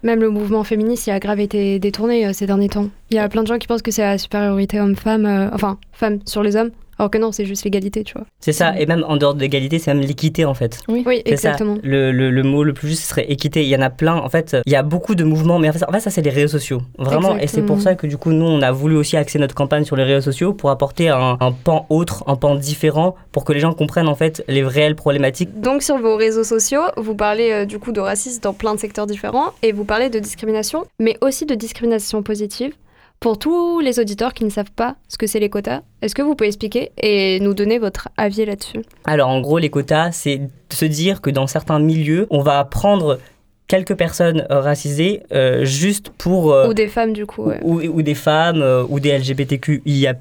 Même 0.04 0.22
le 0.22 0.30
mouvement 0.30 0.64
féministe, 0.64 1.08
il 1.08 1.12
a 1.12 1.20
grave 1.20 1.42
été 1.42 1.80
détourné 1.80 2.26
euh, 2.26 2.32
ces 2.32 2.48
derniers 2.48 2.70
temps. 2.70 2.88
Il 3.10 3.18
y 3.18 3.20
a 3.20 3.28
plein 3.28 3.44
de 3.44 3.48
gens 3.48 3.58
qui 3.58 3.68
pensent 3.68 3.82
que 3.82 3.92
c'est 3.92 4.04
la 4.04 4.18
supériorité 4.18 4.80
homme-femme, 4.80 5.50
enfin, 5.54 5.78
femme 5.92 6.20
sur 6.26 6.44
les 6.44 6.56
hommes, 6.56 6.72
alors 7.00 7.10
que 7.10 7.18
non, 7.18 7.32
c'est 7.32 7.46
juste 7.46 7.64
l'égalité, 7.64 8.04
tu 8.04 8.14
vois. 8.14 8.26
C'est 8.40 8.52
ça, 8.52 8.78
et 8.80 8.86
même 8.86 9.04
en 9.08 9.18
dehors 9.18 9.34
de 9.34 9.40
l'égalité, 9.40 9.80
c'est 9.80 9.94
même 9.94 10.04
l'équité 10.04 10.46
en 10.46 10.54
fait. 10.54 10.82
Oui, 10.88 11.04
ça. 11.06 11.12
exactement. 11.26 11.78
Le, 11.82 12.12
le, 12.12 12.30
le 12.30 12.44
mot 12.44 12.64
le 12.64 12.74
plus 12.74 12.90
juste 12.90 13.04
serait 13.04 13.26
équité. 13.32 13.64
Il 13.64 13.70
y 13.70 13.76
en 13.76 13.82
a 13.82 13.90
plein. 13.90 14.16
En 14.18 14.30
fait, 14.30 14.58
il 14.66 14.72
y 14.72 14.76
a 14.76 14.84
beaucoup 14.84 15.16
de 15.16 15.24
mouvements, 15.24 15.60
mais 15.60 15.70
en 15.70 15.74
fait, 15.74 15.84
en 15.88 15.92
fait, 15.92 16.02
ça, 16.02 16.10
c'est 16.10 16.22
les 16.22 16.30
réseaux 16.30 16.60
sociaux. 16.60 16.82
Vraiment. 16.98 17.38
Et 17.38 17.48
c'est 17.48 17.62
pour 17.62 17.80
ça 17.82 17.96
que 17.96 18.06
du 18.06 18.18
coup, 18.18 18.32
nous, 18.32 18.46
on 18.46 18.62
a 18.62 18.72
voulu 18.72 18.96
aussi 18.98 19.18
axer 19.18 19.40
notre 19.40 19.56
campagne 19.56 19.86
sur 19.86 19.96
les 19.96 20.04
réseaux 20.04 20.22
sociaux 20.32 20.54
pour 20.54 20.70
apporter 20.70 21.10
un, 21.10 21.38
un 21.40 21.52
pan 21.52 21.86
autre, 21.90 22.24
un 22.28 22.36
pan 22.36 22.56
différent, 22.56 23.16
pour 23.32 23.46
que 23.46 23.54
les 23.54 23.60
gens 23.60 23.74
comprennent 23.74 24.10
en 24.10 24.16
fait 24.16 24.44
les 24.48 24.64
réelles 24.64 24.96
problématiques. 24.96 25.60
Donc 25.60 25.84
sur 25.84 25.98
vos 25.98 26.16
réseaux 26.18 26.44
sociaux, 26.44 26.82
vous 26.98 27.16
parlez 27.16 27.52
euh, 27.52 27.66
du 27.66 27.80
coup 27.80 27.92
de 27.94 28.02
racisme 28.02 28.42
dans 28.42 28.54
plein 28.54 28.76
de 28.76 28.80
secteurs 28.80 29.08
différents 29.08 29.54
et 29.64 29.72
vous 29.72 29.86
parlez 29.86 30.10
de 30.10 30.20
discrimination, 30.20 30.86
mais 31.00 31.18
aussi 31.22 31.46
de 31.46 31.56
discrimination 31.56 32.22
positive. 32.24 32.74
Pour 33.20 33.38
tous 33.38 33.82
les 33.82 34.00
auditeurs 34.00 34.34
qui 34.34 34.46
ne 34.46 34.50
savent 34.50 34.72
pas 34.74 34.96
ce 35.10 35.18
que 35.18 35.28
c'est 35.28 35.42
les 35.42 35.50
quotas, 35.50 35.82
est-ce 36.02 36.16
que 36.16 36.22
vous 36.22 36.36
pouvez 36.36 36.48
expliquer 36.48 36.94
et 37.02 37.42
nous 37.42 37.54
donner 37.54 37.78
votre 37.78 38.08
avis 38.16 38.46
là-dessus? 38.46 38.80
Alors, 39.04 39.28
en 39.28 39.42
gros, 39.42 39.58
les 39.58 39.70
quotas, 39.70 40.14
c'est 40.14 40.40
se 40.72 40.86
dire 40.86 41.20
que 41.20 41.30
dans 41.30 41.46
certains 41.46 41.80
milieux, 41.80 42.28
on 42.30 42.42
va 42.42 42.64
prendre 42.64 43.20
quelques 43.68 43.96
personnes 43.96 44.48
euh, 44.50 44.62
racisées 44.62 45.24
euh, 45.34 45.66
juste 45.66 46.12
pour 46.12 46.54
euh, 46.54 46.70
Ou 46.70 46.74
des 46.74 46.88
femmes 46.88 47.12
du 47.12 47.26
coup 47.26 47.44
ouais. 47.44 47.60
ou, 47.62 47.82
ou 47.82 48.02
des 48.02 48.16
femmes, 48.16 48.62
euh, 48.62 48.86
ou 48.88 49.02
des 49.02 49.18
LGBTQIA+, 49.18 50.16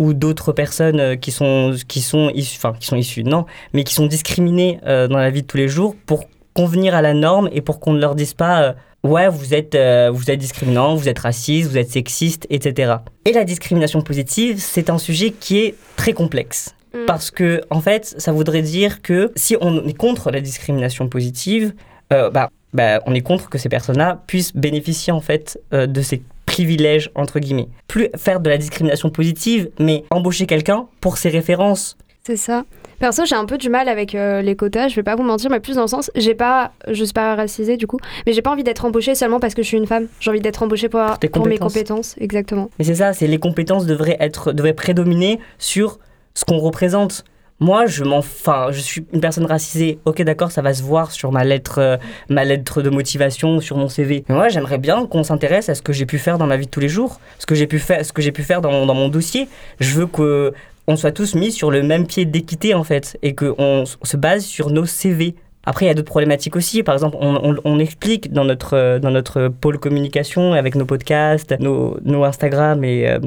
ou 0.00 0.12
d'autres 0.12 0.50
personnes 0.50 1.16
qui 1.18 1.30
sont, 1.30 1.76
qui 1.86 2.00
sont 2.00 2.30
issues, 2.30 2.58
enfin, 2.58 2.76
qui 2.78 2.88
sont 2.88 2.96
issues, 2.96 3.22
non, 3.22 3.46
mais 3.74 3.84
qui 3.84 3.94
sont 3.94 4.06
discriminées 4.06 4.80
dans 4.84 5.18
la 5.18 5.30
vie 5.30 5.42
de 5.42 5.46
tous 5.46 5.56
les 5.56 5.68
jours 5.68 5.94
pour 6.04 6.24
convenir 6.52 6.96
à 6.96 7.00
la 7.00 7.14
norme 7.14 7.48
et 7.52 7.60
pour 7.60 7.78
qu'on 7.78 7.92
ne 7.92 8.00
leur 8.00 8.16
dise 8.16 8.34
pas 8.34 8.74
ouais 9.02 9.28
vous 9.28 9.54
êtes 9.54 9.74
euh, 9.74 10.10
vous 10.12 10.30
êtes 10.30 10.38
discriminant, 10.38 10.94
vous 10.94 11.08
êtes 11.08 11.18
raciste, 11.18 11.70
vous 11.70 11.78
êtes 11.78 11.90
sexiste, 11.90 12.46
etc. 12.50 12.96
Et 13.24 13.32
la 13.32 13.44
discrimination 13.44 14.02
positive, 14.02 14.58
c'est 14.58 14.90
un 14.90 14.98
sujet 14.98 15.30
qui 15.30 15.58
est 15.58 15.74
très 15.96 16.12
complexe. 16.12 16.74
Mm. 16.94 17.06
Parce 17.06 17.30
que, 17.30 17.62
en 17.70 17.80
fait, 17.80 18.14
ça 18.18 18.32
voudrait 18.32 18.62
dire 18.62 19.02
que 19.02 19.32
si 19.36 19.56
on 19.60 19.86
est 19.86 19.96
contre 19.96 20.30
la 20.30 20.40
discrimination 20.40 21.08
positive, 21.08 21.74
euh, 22.12 22.30
bah, 22.30 22.50
bah, 22.72 23.00
on 23.06 23.14
est 23.14 23.22
contre 23.22 23.48
que 23.48 23.58
ces 23.58 23.68
personnes-là 23.68 24.22
puissent 24.26 24.54
bénéficier, 24.54 25.12
en 25.12 25.20
fait, 25.20 25.58
euh, 25.72 25.86
de 25.86 26.02
ces 26.02 26.22
privilèges, 26.46 27.10
entre 27.14 27.38
guillemets. 27.38 27.68
Plus 27.88 28.08
faire 28.16 28.40
de 28.40 28.50
la 28.50 28.58
discrimination 28.58 29.10
positive, 29.10 29.70
mais 29.78 30.04
embaucher 30.10 30.46
quelqu'un 30.46 30.86
pour 31.00 31.16
ses 31.16 31.30
références. 31.30 31.96
C'est 32.24 32.36
ça. 32.36 32.64
Perso, 33.02 33.24
j'ai 33.24 33.34
un 33.34 33.46
peu 33.46 33.58
du 33.58 33.68
mal 33.68 33.88
avec 33.88 34.14
euh, 34.14 34.42
les 34.42 34.54
quotas, 34.54 34.86
je 34.86 34.94
vais 34.94 35.02
pas 35.02 35.16
vous 35.16 35.24
mentir, 35.24 35.50
mais 35.50 35.58
plus 35.58 35.74
dans 35.74 35.82
le 35.82 35.88
sens, 35.88 36.08
j'ai 36.14 36.36
pas, 36.36 36.70
je 36.86 37.02
suis 37.02 37.12
pas 37.12 37.34
racisée 37.34 37.76
du 37.76 37.88
coup, 37.88 37.98
mais 38.26 38.32
j'ai 38.32 38.42
pas 38.42 38.52
envie 38.52 38.62
d'être 38.62 38.84
embauchée 38.84 39.16
seulement 39.16 39.40
parce 39.40 39.54
que 39.54 39.62
je 39.64 39.66
suis 39.66 39.76
une 39.76 39.88
femme. 39.88 40.06
J'ai 40.20 40.30
envie 40.30 40.40
d'être 40.40 40.62
embauchée 40.62 40.88
pour, 40.88 41.00
pour 41.32 41.48
mes 41.48 41.58
compétences. 41.58 42.14
exactement. 42.20 42.70
Mais 42.78 42.84
c'est 42.84 42.94
ça, 42.94 43.12
c'est 43.12 43.26
les 43.26 43.38
compétences 43.38 43.86
devraient 43.86 44.18
être 44.20 44.52
devraient 44.52 44.72
prédominer 44.72 45.40
sur 45.58 45.98
ce 46.34 46.44
qu'on 46.44 46.58
représente. 46.58 47.24
Moi, 47.58 47.86
je 47.86 48.04
m'en, 48.04 48.18
enfin, 48.18 48.68
je 48.70 48.78
suis 48.78 49.04
une 49.12 49.20
personne 49.20 49.46
racisée. 49.46 49.98
Ok, 50.04 50.22
d'accord, 50.22 50.52
ça 50.52 50.62
va 50.62 50.72
se 50.72 50.82
voir 50.82 51.10
sur 51.10 51.32
ma 51.32 51.42
lettre, 51.42 51.78
euh, 51.78 51.96
ma 52.28 52.44
lettre 52.44 52.82
de 52.82 52.90
motivation, 52.90 53.60
sur 53.60 53.76
mon 53.76 53.88
CV. 53.88 54.24
Mais 54.28 54.34
moi, 54.34 54.48
j'aimerais 54.48 54.78
bien 54.78 55.06
qu'on 55.06 55.22
s'intéresse 55.22 55.68
à 55.68 55.74
ce 55.74 55.82
que 55.82 55.92
j'ai 55.92 56.06
pu 56.06 56.18
faire 56.18 56.38
dans 56.38 56.46
la 56.46 56.56
vie 56.56 56.66
de 56.66 56.70
tous 56.70 56.80
les 56.80 56.88
jours, 56.88 57.20
ce 57.38 57.46
que 57.46 57.54
j'ai 57.54 57.66
pu 57.66 57.78
faire, 57.78 58.04
ce 58.04 58.12
que 58.12 58.22
j'ai 58.22 58.32
pu 58.32 58.42
faire 58.42 58.60
dans 58.62 58.70
mon, 58.70 58.86
dans 58.86 58.94
mon 58.94 59.08
dossier. 59.08 59.48
Je 59.78 59.94
veux 59.94 60.06
que 60.06 60.52
on 60.86 60.96
soit 60.96 61.12
tous 61.12 61.34
mis 61.34 61.52
sur 61.52 61.70
le 61.70 61.82
même 61.82 62.06
pied 62.06 62.24
d'équité 62.24 62.74
en 62.74 62.84
fait, 62.84 63.18
et 63.22 63.34
qu'on 63.34 63.84
se 63.84 64.16
base 64.16 64.44
sur 64.44 64.70
nos 64.70 64.86
CV. 64.86 65.34
Après, 65.64 65.84
il 65.84 65.88
y 65.88 65.90
a 65.90 65.94
d'autres 65.94 66.10
problématiques 66.10 66.56
aussi. 66.56 66.82
Par 66.82 66.94
exemple, 66.94 67.16
on, 67.20 67.78
explique 67.78 68.32
dans 68.32 68.44
notre, 68.44 68.76
euh, 68.76 68.98
dans 68.98 69.10
notre 69.10 69.48
pôle 69.48 69.78
communication, 69.78 70.52
avec 70.52 70.74
nos 70.74 70.84
podcasts, 70.84 71.54
nos, 71.60 71.98
nos 72.04 72.24
Instagram 72.24 72.82
et, 72.84 73.08
euh, 73.08 73.20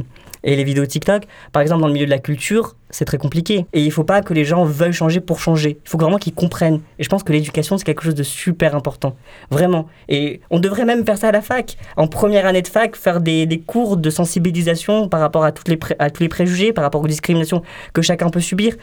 et 0.45 0.56
les 0.56 0.63
vidéos 0.63 0.86
TikTok. 0.86 1.24
Par 1.52 1.62
exemple, 1.62 1.82
dans 1.82 1.88
le 1.88 1.93
milieu 1.93 2.06
de 2.06 2.12
la 2.12 2.19
culture, 2.19 2.76
c'est 2.89 3.06
très 3.06 3.17
compliqué. 3.17 3.65
Et 3.74 3.82
il 3.82 3.88
ne 3.88 3.91
faut 3.91 4.04
pas 4.04 4.21
que 4.21 4.34
les 4.34 4.45
gens 4.45 4.63
veuillent 4.63 4.93
changer 4.93 5.19
pour 5.19 5.39
changer. 5.39 5.80
Il 5.84 5.89
faut 5.89 5.98
vraiment 5.98 6.17
qu'ils 6.17 6.34
comprennent. 6.34 6.82
Et 7.00 7.04
je 7.04 7.10
pense 7.10 7.24
que 7.24 7.34
l'éducation, 7.34 7.78
c'est 7.78 7.84
quelque 7.84 8.04
chose 8.04 8.15
de 8.15 8.24
super 8.24 8.76
important. 8.76 9.15
Vraiment. 9.50 9.88
Et 10.08 10.41
on 10.52 10.60
devrait 10.60 10.86
même 10.86 11.06
faire 11.06 11.17
ça 11.17 11.30
à 11.30 11.32
la 11.32 11.41
fac. 11.41 11.78
En 11.98 12.08
première 12.08 12.45
année 12.45 12.62
de 12.62 12.67
fac, 12.67 12.95
faire 12.95 13.19
des, 13.19 13.45
des 13.45 13.60
cours 13.60 13.98
de 13.98 14.10
sensibilisation 14.10 15.10
par 15.10 15.19
rapport 15.19 15.43
à, 15.43 15.52
toutes 15.52 15.67
les 15.67 15.80
à 16.00 16.10
tous 16.10 16.24
les 16.24 16.30
préjugés, 16.30 16.74
par 16.74 16.84
rapport 16.84 17.02
aux 17.02 17.08
discriminations 17.08 17.63
que 17.93 18.02
chacun 18.02 18.30
peut 18.30 18.39
subir. 18.39 18.76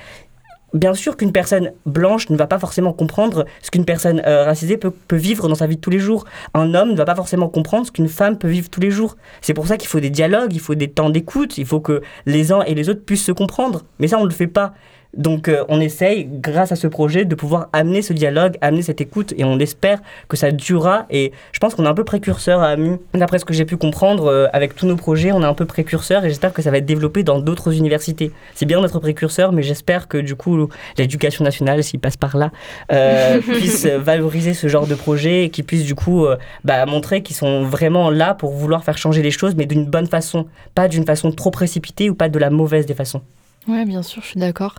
Bien 0.74 0.94
sûr 0.94 1.16
qu'une 1.16 1.32
personne 1.32 1.72
blanche 1.84 2.30
ne 2.30 2.36
va 2.36 2.46
pas 2.46 2.58
forcément 2.58 2.92
comprendre 2.92 3.44
ce 3.60 3.70
qu'une 3.70 3.84
personne 3.84 4.22
euh, 4.26 4.44
racisée 4.44 4.78
peut, 4.78 4.90
peut 4.90 5.16
vivre 5.16 5.48
dans 5.48 5.54
sa 5.54 5.66
vie 5.66 5.76
de 5.76 5.80
tous 5.80 5.90
les 5.90 5.98
jours. 5.98 6.24
Un 6.54 6.74
homme 6.74 6.92
ne 6.92 6.96
va 6.96 7.04
pas 7.04 7.14
forcément 7.14 7.48
comprendre 7.48 7.86
ce 7.86 7.92
qu'une 7.92 8.08
femme 8.08 8.38
peut 8.38 8.48
vivre 8.48 8.70
tous 8.70 8.80
les 8.80 8.90
jours. 8.90 9.16
C'est 9.42 9.54
pour 9.54 9.66
ça 9.66 9.76
qu'il 9.76 9.88
faut 9.88 10.00
des 10.00 10.10
dialogues, 10.10 10.54
il 10.54 10.60
faut 10.60 10.74
des 10.74 10.88
temps 10.88 11.10
d'écoute, 11.10 11.58
il 11.58 11.66
faut 11.66 11.80
que 11.80 12.00
les 12.24 12.52
uns 12.52 12.62
et 12.62 12.74
les 12.74 12.88
autres 12.88 13.04
puissent 13.04 13.24
se 13.24 13.32
comprendre. 13.32 13.82
Mais 13.98 14.08
ça, 14.08 14.18
on 14.18 14.22
ne 14.22 14.28
le 14.28 14.34
fait 14.34 14.46
pas. 14.46 14.74
Donc 15.16 15.48
euh, 15.48 15.64
on 15.68 15.80
essaye, 15.80 16.26
grâce 16.26 16.72
à 16.72 16.76
ce 16.76 16.86
projet, 16.86 17.24
de 17.24 17.34
pouvoir 17.34 17.68
amener 17.72 18.02
ce 18.02 18.12
dialogue, 18.12 18.56
amener 18.60 18.82
cette 18.82 19.00
écoute, 19.00 19.34
et 19.36 19.44
on 19.44 19.58
espère 19.58 20.00
que 20.28 20.36
ça 20.36 20.50
durera. 20.50 21.06
Et 21.10 21.32
je 21.52 21.58
pense 21.58 21.74
qu'on 21.74 21.84
est 21.84 21.88
un 21.88 21.94
peu 21.94 22.04
précurseur 22.04 22.60
à 22.60 22.68
AMU. 22.68 22.98
D'après 23.12 23.38
ce 23.38 23.44
que 23.44 23.52
j'ai 23.52 23.66
pu 23.66 23.76
comprendre, 23.76 24.26
euh, 24.26 24.46
avec 24.52 24.74
tous 24.74 24.86
nos 24.86 24.96
projets, 24.96 25.32
on 25.32 25.42
est 25.42 25.46
un 25.46 25.54
peu 25.54 25.66
précurseur, 25.66 26.24
et 26.24 26.28
j'espère 26.28 26.52
que 26.52 26.62
ça 26.62 26.70
va 26.70 26.78
être 26.78 26.86
développé 26.86 27.24
dans 27.24 27.40
d'autres 27.40 27.76
universités. 27.76 28.32
C'est 28.54 28.64
bien 28.64 28.80
d'être 28.80 28.98
précurseur, 29.00 29.52
mais 29.52 29.62
j'espère 29.62 30.08
que 30.08 30.16
du 30.18 30.34
coup, 30.34 30.68
l'éducation 30.96 31.44
nationale, 31.44 31.84
s'il 31.84 32.00
passe 32.00 32.16
par 32.16 32.36
là, 32.36 32.50
euh, 32.90 33.40
puisse 33.40 33.86
valoriser 33.86 34.54
ce 34.54 34.68
genre 34.68 34.86
de 34.86 34.94
projet, 34.94 35.44
et 35.44 35.50
qu'ils 35.50 35.64
puissent 35.64 35.84
du 35.84 35.94
coup 35.94 36.26
bah, 36.64 36.84
montrer 36.86 37.22
qu'ils 37.22 37.36
sont 37.36 37.62
vraiment 37.62 38.10
là 38.10 38.34
pour 38.34 38.52
vouloir 38.52 38.84
faire 38.84 38.96
changer 38.96 39.22
les 39.22 39.30
choses, 39.30 39.54
mais 39.56 39.66
d'une 39.66 39.84
bonne 39.84 40.06
façon, 40.06 40.46
pas 40.74 40.88
d'une 40.88 41.04
façon 41.04 41.32
trop 41.32 41.50
précipitée 41.50 42.08
ou 42.08 42.14
pas 42.14 42.28
de 42.28 42.38
la 42.38 42.50
mauvaise 42.50 42.86
des 42.86 42.94
façons. 42.94 43.22
Ouais, 43.68 43.84
bien 43.84 44.02
sûr, 44.02 44.22
je 44.22 44.28
suis 44.28 44.40
d'accord. 44.40 44.76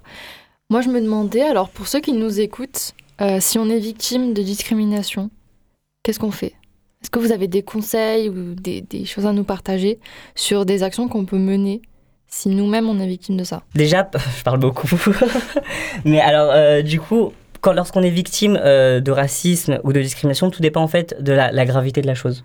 Moi, 0.70 0.82
je 0.82 0.90
me 0.90 1.00
demandais, 1.02 1.42
alors 1.42 1.70
pour 1.70 1.88
ceux 1.88 2.00
qui 2.02 2.14
nous 2.14 2.40
écoutent, 2.40 2.94
Euh, 3.22 3.38
si 3.40 3.60
on 3.60 3.70
est 3.70 3.78
victime 3.78 4.34
de 4.34 4.42
discrimination, 4.42 5.30
qu'est-ce 6.02 6.20
qu'on 6.20 6.32
fait? 6.32 6.54
Est-ce 7.02 7.12
que 7.12 7.20
vous 7.20 7.32
avez 7.32 7.48
des 7.48 7.62
conseils 7.62 8.28
ou 8.28 8.56
des, 8.56 8.82
des 8.82 9.06
choses 9.06 9.28
à 9.28 9.34
nous 9.34 9.44
partager 9.44 10.00
sur 10.34 10.66
des 10.66 10.82
actions 10.82 11.08
qu'on 11.08 11.24
peut 11.26 11.38
mener 11.38 11.84
si 12.28 12.50
nous-mêmes 12.50 12.90
on 12.90 13.00
est 13.00 13.06
victime 13.08 13.38
de 13.38 13.44
ça? 13.44 13.62
Déjà, 13.76 14.10
je 14.38 14.44
parle 14.44 14.58
beaucoup. 14.60 14.90
Mais 16.06 16.20
alors, 16.20 16.50
euh, 16.52 16.82
du 16.82 17.00
coup, 17.00 17.34
lorsqu'on 17.64 18.02
est 18.02 18.10
victime 18.10 18.60
euh, 18.62 19.00
de 19.00 19.12
racisme 19.12 19.80
ou 19.84 19.94
de 19.94 20.02
discrimination, 20.02 20.50
tout 20.50 20.62
dépend 20.64 20.82
en 20.82 20.88
fait 20.88 21.16
de 21.22 21.34
la, 21.34 21.66
gravité 21.66 22.02
de 22.02 22.08
la 22.08 22.16
chose. 22.16 22.44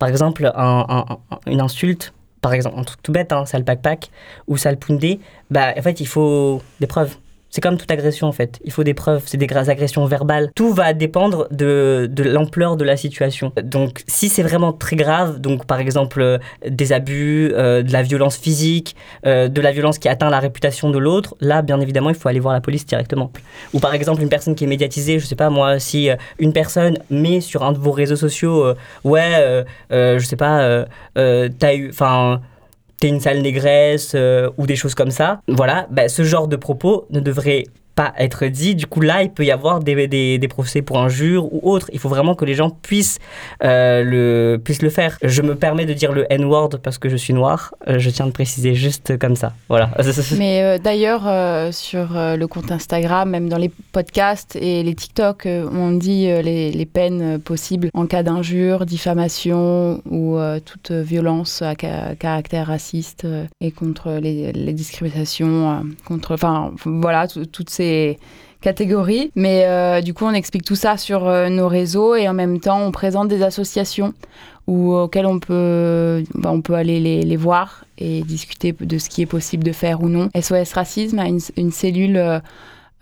Par 0.00 0.08
exemple, 0.08 0.50
un- 0.56 0.84
un- 0.88 1.04
un- 1.30 1.38
une 1.46 1.60
insulte, 1.60 2.12
par 2.40 2.54
exemple, 2.54 2.78
un 2.78 2.84
truc 2.84 3.02
tout 3.02 3.12
bête, 3.12 3.32
hein, 3.32 3.46
sale 3.46 3.64
pack 3.64 4.10
ou 4.46 4.56
sale 4.56 4.78
poundé, 4.78 5.20
bah, 5.50 5.74
en 5.76 5.82
fait, 5.82 6.00
il 6.00 6.06
faut 6.06 6.62
des 6.80 6.86
preuves. 6.86 7.16
C'est 7.50 7.62
comme 7.62 7.78
toute 7.78 7.90
agression 7.90 8.26
en 8.26 8.32
fait. 8.32 8.60
Il 8.64 8.72
faut 8.72 8.84
des 8.84 8.94
preuves, 8.94 9.22
c'est 9.26 9.38
des 9.38 9.48
agressions 9.48 10.04
verbales. 10.04 10.50
Tout 10.54 10.72
va 10.72 10.92
dépendre 10.92 11.48
de, 11.50 12.08
de 12.10 12.22
l'ampleur 12.24 12.76
de 12.76 12.84
la 12.84 12.96
situation. 12.96 13.52
Donc 13.62 14.02
si 14.06 14.28
c'est 14.28 14.42
vraiment 14.42 14.72
très 14.72 14.96
grave, 14.96 15.40
donc 15.40 15.64
par 15.64 15.80
exemple 15.80 16.20
euh, 16.20 16.38
des 16.68 16.92
abus, 16.92 17.52
euh, 17.54 17.82
de 17.82 17.92
la 17.92 18.02
violence 18.02 18.36
physique, 18.36 18.96
euh, 19.26 19.48
de 19.48 19.60
la 19.60 19.72
violence 19.72 19.98
qui 19.98 20.08
atteint 20.08 20.28
la 20.28 20.40
réputation 20.40 20.90
de 20.90 20.98
l'autre, 20.98 21.36
là 21.40 21.62
bien 21.62 21.80
évidemment 21.80 22.10
il 22.10 22.16
faut 22.16 22.28
aller 22.28 22.40
voir 22.40 22.52
la 22.52 22.60
police 22.60 22.84
directement. 22.84 23.32
Ou 23.72 23.80
par 23.80 23.94
exemple 23.94 24.20
une 24.22 24.28
personne 24.28 24.54
qui 24.54 24.64
est 24.64 24.68
médiatisée, 24.68 25.18
je 25.18 25.26
sais 25.26 25.36
pas 25.36 25.48
moi, 25.48 25.78
si 25.78 26.10
une 26.38 26.52
personne 26.52 26.98
met 27.10 27.40
sur 27.40 27.62
un 27.62 27.72
de 27.72 27.78
vos 27.78 27.92
réseaux 27.92 28.16
sociaux, 28.16 28.74
ouais, 29.04 29.64
je 29.90 30.24
sais 30.24 30.36
pas, 30.36 30.84
t'as 31.14 31.74
eu, 31.74 31.88
enfin 31.90 32.40
t'es 33.00 33.08
une 33.08 33.20
sale 33.20 33.40
négresse 33.42 34.12
euh, 34.14 34.50
ou 34.58 34.66
des 34.66 34.76
choses 34.76 34.94
comme 34.94 35.10
ça, 35.10 35.40
voilà, 35.48 35.86
bah, 35.90 36.08
ce 36.08 36.24
genre 36.24 36.48
de 36.48 36.56
propos 36.56 37.06
ne 37.10 37.20
devrait 37.20 37.64
pas 38.02 38.12
être 38.26 38.46
dit. 38.46 38.76
Du 38.76 38.86
coup, 38.86 39.00
là, 39.00 39.16
il 39.24 39.30
peut 39.36 39.44
y 39.44 39.50
avoir 39.50 39.80
des, 39.80 40.06
des, 40.06 40.38
des 40.38 40.48
procès 40.56 40.82
pour 40.82 40.98
injure 41.06 41.42
ou 41.52 41.58
autre. 41.74 41.88
Il 41.92 41.98
faut 41.98 42.08
vraiment 42.16 42.36
que 42.36 42.44
les 42.44 42.54
gens 42.60 42.70
puissent, 42.70 43.18
euh, 43.64 44.04
le, 44.04 44.56
puissent 44.64 44.82
le 44.82 44.90
faire. 44.90 45.18
Je 45.36 45.42
me 45.42 45.54
permets 45.56 45.84
de 45.84 45.94
dire 45.94 46.12
le 46.12 46.24
N-word 46.32 46.70
parce 46.84 46.98
que 46.98 47.08
je 47.08 47.16
suis 47.16 47.34
noir. 47.34 47.74
Euh, 47.88 47.98
je 47.98 48.08
tiens 48.10 48.26
de 48.26 48.30
préciser 48.40 48.74
juste 48.74 49.18
comme 49.18 49.34
ça. 49.42 49.52
Voilà. 49.68 49.90
Mais 50.38 50.62
euh, 50.62 50.78
d'ailleurs, 50.78 51.24
sur 51.74 52.06
le 52.42 52.46
compte 52.46 52.70
Instagram, 52.70 53.28
même 53.30 53.48
dans 53.48 53.58
les 53.58 53.70
podcasts 53.92 54.54
et 54.54 54.84
les 54.84 54.94
TikTok, 54.94 55.46
on 55.46 55.90
dit 55.92 56.26
les, 56.48 56.70
les 56.70 56.86
peines 56.86 57.40
possibles 57.40 57.88
en 57.94 58.06
cas 58.06 58.22
d'injure, 58.22 58.86
diffamation 58.86 60.00
ou 60.08 60.36
toute 60.64 60.92
violence 60.92 61.62
à 61.62 61.74
ca- 61.80 62.14
caractère 62.14 62.68
raciste 62.68 63.26
et 63.60 63.72
contre 63.72 64.12
les, 64.22 64.52
les 64.52 64.72
discriminations, 64.72 65.82
contre, 66.06 66.34
enfin 66.34 66.70
voilà, 66.84 67.26
tout- 67.26 67.46
toutes 67.46 67.70
ces 67.70 67.87
catégories. 68.60 69.30
Mais 69.34 69.64
euh, 69.66 70.00
du 70.00 70.14
coup, 70.14 70.24
on 70.24 70.32
explique 70.32 70.64
tout 70.64 70.74
ça 70.74 70.96
sur 70.96 71.26
euh, 71.26 71.48
nos 71.48 71.68
réseaux 71.68 72.14
et 72.14 72.28
en 72.28 72.34
même 72.34 72.60
temps, 72.60 72.80
on 72.80 72.90
présente 72.90 73.28
des 73.28 73.42
associations 73.42 74.12
où, 74.66 74.92
auxquelles 74.94 75.26
on 75.26 75.38
peut, 75.38 76.22
bah, 76.34 76.50
on 76.52 76.60
peut 76.60 76.74
aller 76.74 77.00
les, 77.00 77.22
les 77.22 77.36
voir 77.36 77.84
et 77.98 78.22
discuter 78.22 78.72
de 78.78 78.98
ce 78.98 79.08
qui 79.08 79.22
est 79.22 79.26
possible 79.26 79.64
de 79.64 79.72
faire 79.72 80.02
ou 80.02 80.08
non. 80.08 80.28
SOS 80.38 80.72
Racisme 80.72 81.18
a 81.18 81.26
une, 81.26 81.40
une 81.56 81.70
cellule 81.72 82.16
euh, 82.16 82.38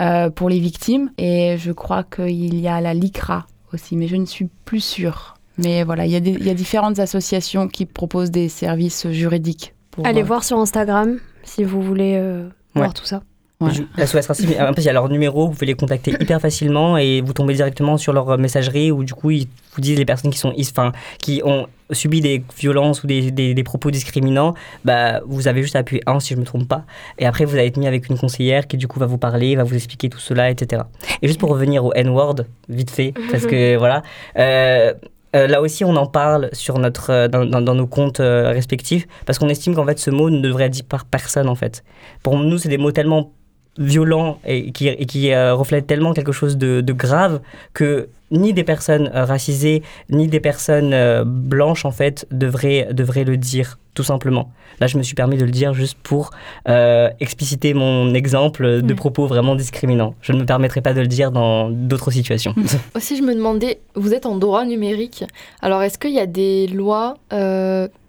euh, 0.02 0.30
pour 0.30 0.48
les 0.48 0.60
victimes 0.60 1.10
et 1.18 1.56
je 1.58 1.72
crois 1.72 2.04
qu'il 2.04 2.54
y 2.60 2.68
a 2.68 2.80
la 2.80 2.94
LICRA 2.94 3.46
aussi, 3.72 3.96
mais 3.96 4.06
je 4.08 4.16
ne 4.16 4.26
suis 4.26 4.48
plus 4.64 4.80
sûre. 4.80 5.34
Mais 5.58 5.84
voilà, 5.84 6.04
il 6.04 6.12
y, 6.12 6.16
a 6.16 6.20
des- 6.20 6.32
il 6.38 6.46
y 6.46 6.50
a 6.50 6.54
différentes 6.54 6.98
associations 6.98 7.66
qui 7.66 7.86
proposent 7.86 8.30
des 8.30 8.48
services 8.50 9.08
juridiques. 9.10 9.74
Pour, 9.90 10.06
Allez 10.06 10.20
euh, 10.20 10.24
voir 10.24 10.44
sur 10.44 10.58
Instagram 10.58 11.18
si 11.44 11.64
vous 11.64 11.80
voulez 11.80 12.14
euh, 12.16 12.46
voir 12.74 12.92
tout 12.92 13.06
ça. 13.06 13.22
La 13.96 14.06
SOS 14.06 14.26
Racisme, 14.26 14.52
en 14.60 14.72
plus, 14.74 14.82
il 14.82 14.86
y 14.86 14.90
a 14.90 14.92
leur 14.92 15.08
numéro, 15.08 15.46
vous 15.46 15.52
pouvez 15.54 15.66
les 15.66 15.74
contacter 15.74 16.14
hyper 16.20 16.40
facilement 16.40 16.98
et 16.98 17.22
vous 17.22 17.32
tombez 17.32 17.54
directement 17.54 17.96
sur 17.96 18.12
leur 18.12 18.28
euh, 18.30 18.36
messagerie 18.36 18.90
où 18.90 19.02
du 19.02 19.14
coup 19.14 19.30
ils 19.30 19.46
vous 19.74 19.80
disent 19.80 19.98
les 19.98 20.04
personnes 20.04 20.30
qui 20.30 20.38
sont 20.38 20.52
enfin, 20.60 20.92
qui 21.18 21.40
ont 21.44 21.66
subi 21.90 22.20
des 22.20 22.42
violences 22.58 23.02
ou 23.02 23.06
des, 23.06 23.30
des- 23.30 23.54
des 23.54 23.62
propos 23.62 23.90
discriminants, 23.90 24.52
bah, 24.84 25.20
vous 25.26 25.48
avez 25.48 25.62
juste 25.62 25.74
à 25.76 25.78
appuyer 25.78 26.02
1 26.06 26.20
si 26.20 26.30
je 26.30 26.34
ne 26.34 26.40
me 26.40 26.44
trompe 26.46 26.68
pas. 26.68 26.84
Et 27.18 27.24
après, 27.26 27.44
vous 27.46 27.54
allez 27.56 27.66
être 27.68 27.76
mis 27.78 27.86
avec 27.86 28.08
une 28.10 28.18
conseillère 28.18 28.66
qui 28.66 28.76
du 28.76 28.88
coup 28.88 28.98
va 29.00 29.06
vous 29.06 29.18
parler, 29.18 29.56
va 29.56 29.64
vous 29.64 29.74
expliquer 29.74 30.08
tout 30.10 30.18
cela, 30.18 30.50
etc. 30.50 30.82
Et 31.22 31.28
juste 31.28 31.40
pour 31.40 31.48
revenir 31.50 31.82
au 31.84 31.92
N-word, 31.94 32.36
vite 32.68 32.90
fait, 32.90 33.14
parce 33.30 33.46
que 33.46 33.76
voilà. 33.76 34.02
euh, 34.38 34.92
euh, 35.34 35.46
là 35.48 35.60
aussi, 35.60 35.84
on 35.84 35.94
en 35.96 36.06
parle 36.06 36.48
sur 36.52 36.78
notre, 36.78 37.10
euh, 37.10 37.28
dans, 37.28 37.44
dans- 37.44 37.60
dans 37.60 37.74
nos 37.74 37.86
comptes 37.86 38.20
euh, 38.20 38.48
respectifs, 38.50 39.06
parce 39.26 39.38
qu'on 39.38 39.48
estime 39.48 39.74
qu'en 39.74 39.84
fait, 39.86 39.98
ce 39.98 40.10
mot 40.10 40.30
ne 40.30 40.40
devrait 40.40 40.64
être 40.64 40.72
dit 40.72 40.82
par 40.82 41.04
personne, 41.04 41.48
en 41.48 41.54
fait. 41.54 41.84
Pour 42.22 42.38
nous, 42.38 42.58
c'est 42.58 42.68
des 42.70 42.78
mots 42.78 42.92
tellement 42.92 43.32
violents 43.78 44.38
et 44.46 44.72
qui, 44.72 44.88
et 44.88 45.06
qui 45.06 45.32
euh, 45.32 45.54
reflètent 45.54 45.86
tellement 45.86 46.12
quelque 46.12 46.32
chose 46.32 46.56
de, 46.56 46.80
de 46.80 46.92
grave 46.92 47.40
que 47.74 48.08
ni 48.30 48.52
des 48.52 48.64
personnes 48.64 49.10
euh, 49.14 49.24
racisées, 49.24 49.82
ni 50.10 50.26
des 50.26 50.40
personnes 50.40 50.92
euh, 50.92 51.24
blanches, 51.24 51.84
en 51.84 51.92
fait, 51.92 52.26
devraient, 52.30 52.88
devraient 52.92 53.24
le 53.24 53.36
dire, 53.36 53.78
tout 53.94 54.02
simplement. 54.02 54.50
Là, 54.80 54.88
je 54.88 54.98
me 54.98 55.02
suis 55.02 55.14
permis 55.14 55.36
de 55.38 55.44
le 55.44 55.50
dire 55.50 55.72
juste 55.72 55.96
pour 56.02 56.32
expliciter 57.18 57.72
mon 57.72 58.12
exemple 58.12 58.82
de 58.82 58.92
Mm. 58.92 58.96
propos 58.96 59.26
vraiment 59.26 59.54
discriminants. 59.54 60.14
Je 60.20 60.32
ne 60.32 60.40
me 60.40 60.44
permettrai 60.44 60.80
pas 60.82 60.92
de 60.92 61.00
le 61.00 61.06
dire 61.06 61.30
dans 61.32 61.70
d'autres 61.70 62.10
situations. 62.10 62.54
Aussi, 62.94 63.16
je 63.16 63.22
me 63.22 63.34
demandais, 63.34 63.78
vous 63.94 64.12
êtes 64.12 64.26
en 64.26 64.36
droit 64.36 64.64
numérique, 64.66 65.24
alors 65.62 65.82
est-ce 65.82 65.98
qu'il 65.98 66.12
y 66.12 66.20
a 66.20 66.26
des 66.26 66.66
lois 66.66 67.14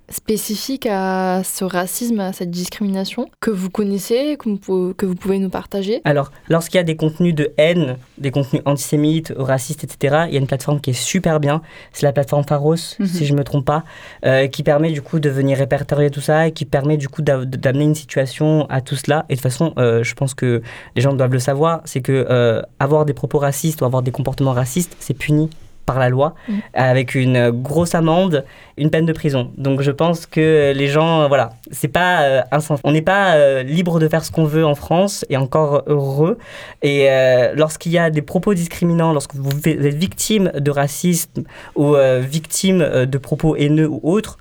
spécifiques 0.10 0.88
à 0.90 1.42
ce 1.44 1.64
racisme, 1.66 2.20
à 2.20 2.34
cette 2.34 2.50
discrimination, 2.52 3.28
que 3.40 3.52
vous 3.52 3.70
connaissez, 3.70 4.38
que 4.38 4.50
vous, 4.50 4.58
pou- 4.58 4.94
que 4.96 5.06
vous 5.06 5.16
pouvez 5.16 5.40
nous 5.40 5.50
partager 5.50 6.02
Alors, 6.06 6.32
lorsqu'il 6.50 6.78
y 6.78 6.80
a 6.80 6.84
des 6.84 6.96
contenus 6.96 7.36
de 7.36 7.52
haine, 7.58 7.98
des 8.18 8.32
contenus 8.32 8.62
antisémites, 8.66 9.34
racistes, 9.38 9.84
etc., 9.84 10.26
il 10.28 10.34
y 10.34 10.38
a 10.38 10.40
une 10.40 10.48
plateforme 10.48 10.80
qui 10.82 10.92
est 10.92 10.94
super 10.94 11.40
bien. 11.40 11.62
C'est 11.94 12.06
la 12.06 12.14
plateforme 12.14 12.44
Pharos, 12.46 12.76
Mhm. 13.00 13.06
si 13.08 13.26
je 13.26 13.34
ne 13.34 13.38
me 13.40 13.44
trompe 13.44 13.66
pas, 13.66 13.84
euh, 14.26 14.48
qui 14.48 14.64
permet 14.64 14.92
du 14.92 15.02
coup 15.02 15.20
de 15.20 15.30
venir 15.30 15.58
répertorier 15.58 16.10
tout 16.10 16.22
ça 16.22 16.48
et 16.48 16.52
qui 16.52 16.66
permet 16.66 16.98
du 16.98 17.10
coup 17.10 17.22
d'a- 17.22 17.46
d'amener 17.46 17.84
une 17.86 17.96
situation 17.96 18.66
à 18.70 18.82
tout 18.82 18.96
cela. 18.96 19.26
Et 19.30 19.34
de 19.34 19.40
toute 19.40 19.44
façon, 19.44 19.74
euh, 19.78 20.04
je 20.04 20.14
pense 20.16 20.34
que 20.34 20.62
les 20.96 21.02
gens 21.02 21.14
doivent 21.14 21.34
le 21.34 21.40
savoir, 21.40 21.82
c'est 21.86 22.02
que 22.02 22.26
euh, 22.30 22.62
avoir 22.80 23.06
des 23.06 23.14
propos 23.14 23.40
racistes 23.40 23.82
ou 23.82 23.86
avoir 23.86 24.02
des 24.04 24.12
comportements 24.12 24.54
racistes, 24.54 24.96
c'est 25.00 25.14
puni 25.14 25.50
par 25.88 25.98
la 25.98 26.10
loi 26.10 26.36
Mhm. 26.48 26.62
avec 26.74 27.16
une 27.16 27.50
grosse 27.50 27.96
amende, 27.96 28.46
une 28.78 28.92
peine 28.92 29.08
de 29.08 29.14
prison. 29.14 29.52
Donc 29.58 29.82
je 29.82 29.90
pense 29.90 30.28
que 30.28 30.72
les 30.76 30.88
gens, 30.90 31.22
euh, 31.24 31.28
voilà, 31.28 31.52
c'est 31.72 31.88
pas 31.88 32.22
euh, 32.24 32.42
insens- 32.52 32.80
On 32.84 32.92
n'est 32.92 33.02
pas 33.02 33.36
euh, 33.36 33.64
libre 33.64 34.00
de 34.00 34.08
faire 34.08 34.24
ce 34.24 34.32
qu'on 34.32 34.44
veut 34.46 34.66
en 34.66 34.76
France 34.76 35.26
et 35.30 35.38
encore 35.38 35.84
heureux. 35.88 36.38
Et 36.84 37.08
euh, 37.10 37.54
lorsqu'il 37.56 37.92
y 37.94 37.98
a 37.98 38.10
des 38.12 38.22
propos 38.22 38.54
discriminants, 38.54 39.14
lorsque 39.14 39.34
vous 39.34 39.68
êtes 39.68 39.96
victime 39.96 40.52
de 40.56 40.70
racisme 40.72 41.44
ou 41.76 41.96
victime 42.20 43.06
de 43.06 43.18
propos 43.18 43.56
haineux 43.56 43.88
ou 43.90 44.00
autres, 44.04 44.38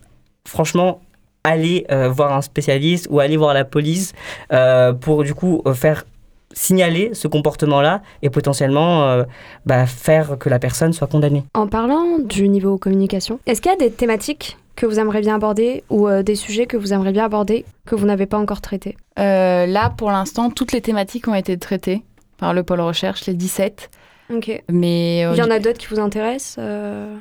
franchement, 0.47 1.01
allez 1.45 1.87
euh, 1.93 2.09
voir 2.09 2.33
un 2.37 2.43
spécialiste 2.43 3.07
ou 3.09 3.21
allez 3.21 3.37
voir 3.37 3.55
la 3.55 3.65
police 3.65 4.13
euh, 4.53 4.93
pour 4.93 5.23
du 5.23 5.33
coup 5.33 5.63
euh, 5.67 5.75
faire 5.75 6.05
signaler 6.53 7.11
ce 7.13 7.29
comportement-là 7.29 8.03
et 8.23 8.31
potentiellement 8.31 9.05
euh, 9.05 9.25
bah, 9.67 9.87
faire 9.87 10.39
que 10.39 10.49
la 10.49 10.59
personne 10.59 10.93
soit 10.93 11.07
condamnée. 11.07 11.45
En 11.55 11.67
parlant 11.67 12.19
du 12.19 12.49
niveau 12.49 12.79
communication, 12.79 13.41
est-ce 13.47 13.61
qu'il 13.61 13.71
y 13.71 13.75
a 13.75 13.79
des 13.79 13.91
thématiques 13.91 14.57
que 14.77 14.87
vous 14.87 14.99
aimeriez 15.01 15.23
bien 15.23 15.37
aborder 15.37 15.85
ou 15.91 16.07
euh, 16.07 16.23
des 16.23 16.35
sujets 16.35 16.67
que 16.67 16.77
vous 16.77 16.93
aimeriez 16.93 17.13
bien 17.13 17.25
aborder 17.25 17.65
que 17.87 17.95
vous 17.95 18.07
n'avez 18.07 18.27
pas 18.27 18.39
encore 18.39 18.61
traités 18.61 18.97
Euh, 19.19 19.67
là, 19.67 19.91
pour 19.97 20.11
l'instant, 20.11 20.51
toutes 20.51 20.73
les 20.73 20.83
thématiques 20.83 21.27
ont 21.29 21.35
été 21.35 21.57
traitées 21.59 22.03
par 22.39 22.53
le 22.53 22.63
pôle 22.63 22.81
recherche, 22.83 23.27
les 23.27 23.35
17. 23.35 23.91
Ok. 24.35 24.63
Mais 24.71 25.25
euh, 25.25 25.33
Il 25.35 25.39
y 25.39 25.43
en 25.43 25.51
a 25.51 25.59
d'autres 25.59 25.79
qui 25.79 25.87
vous 25.87 26.01
intéressent 26.01 26.57
euh, 26.59 27.17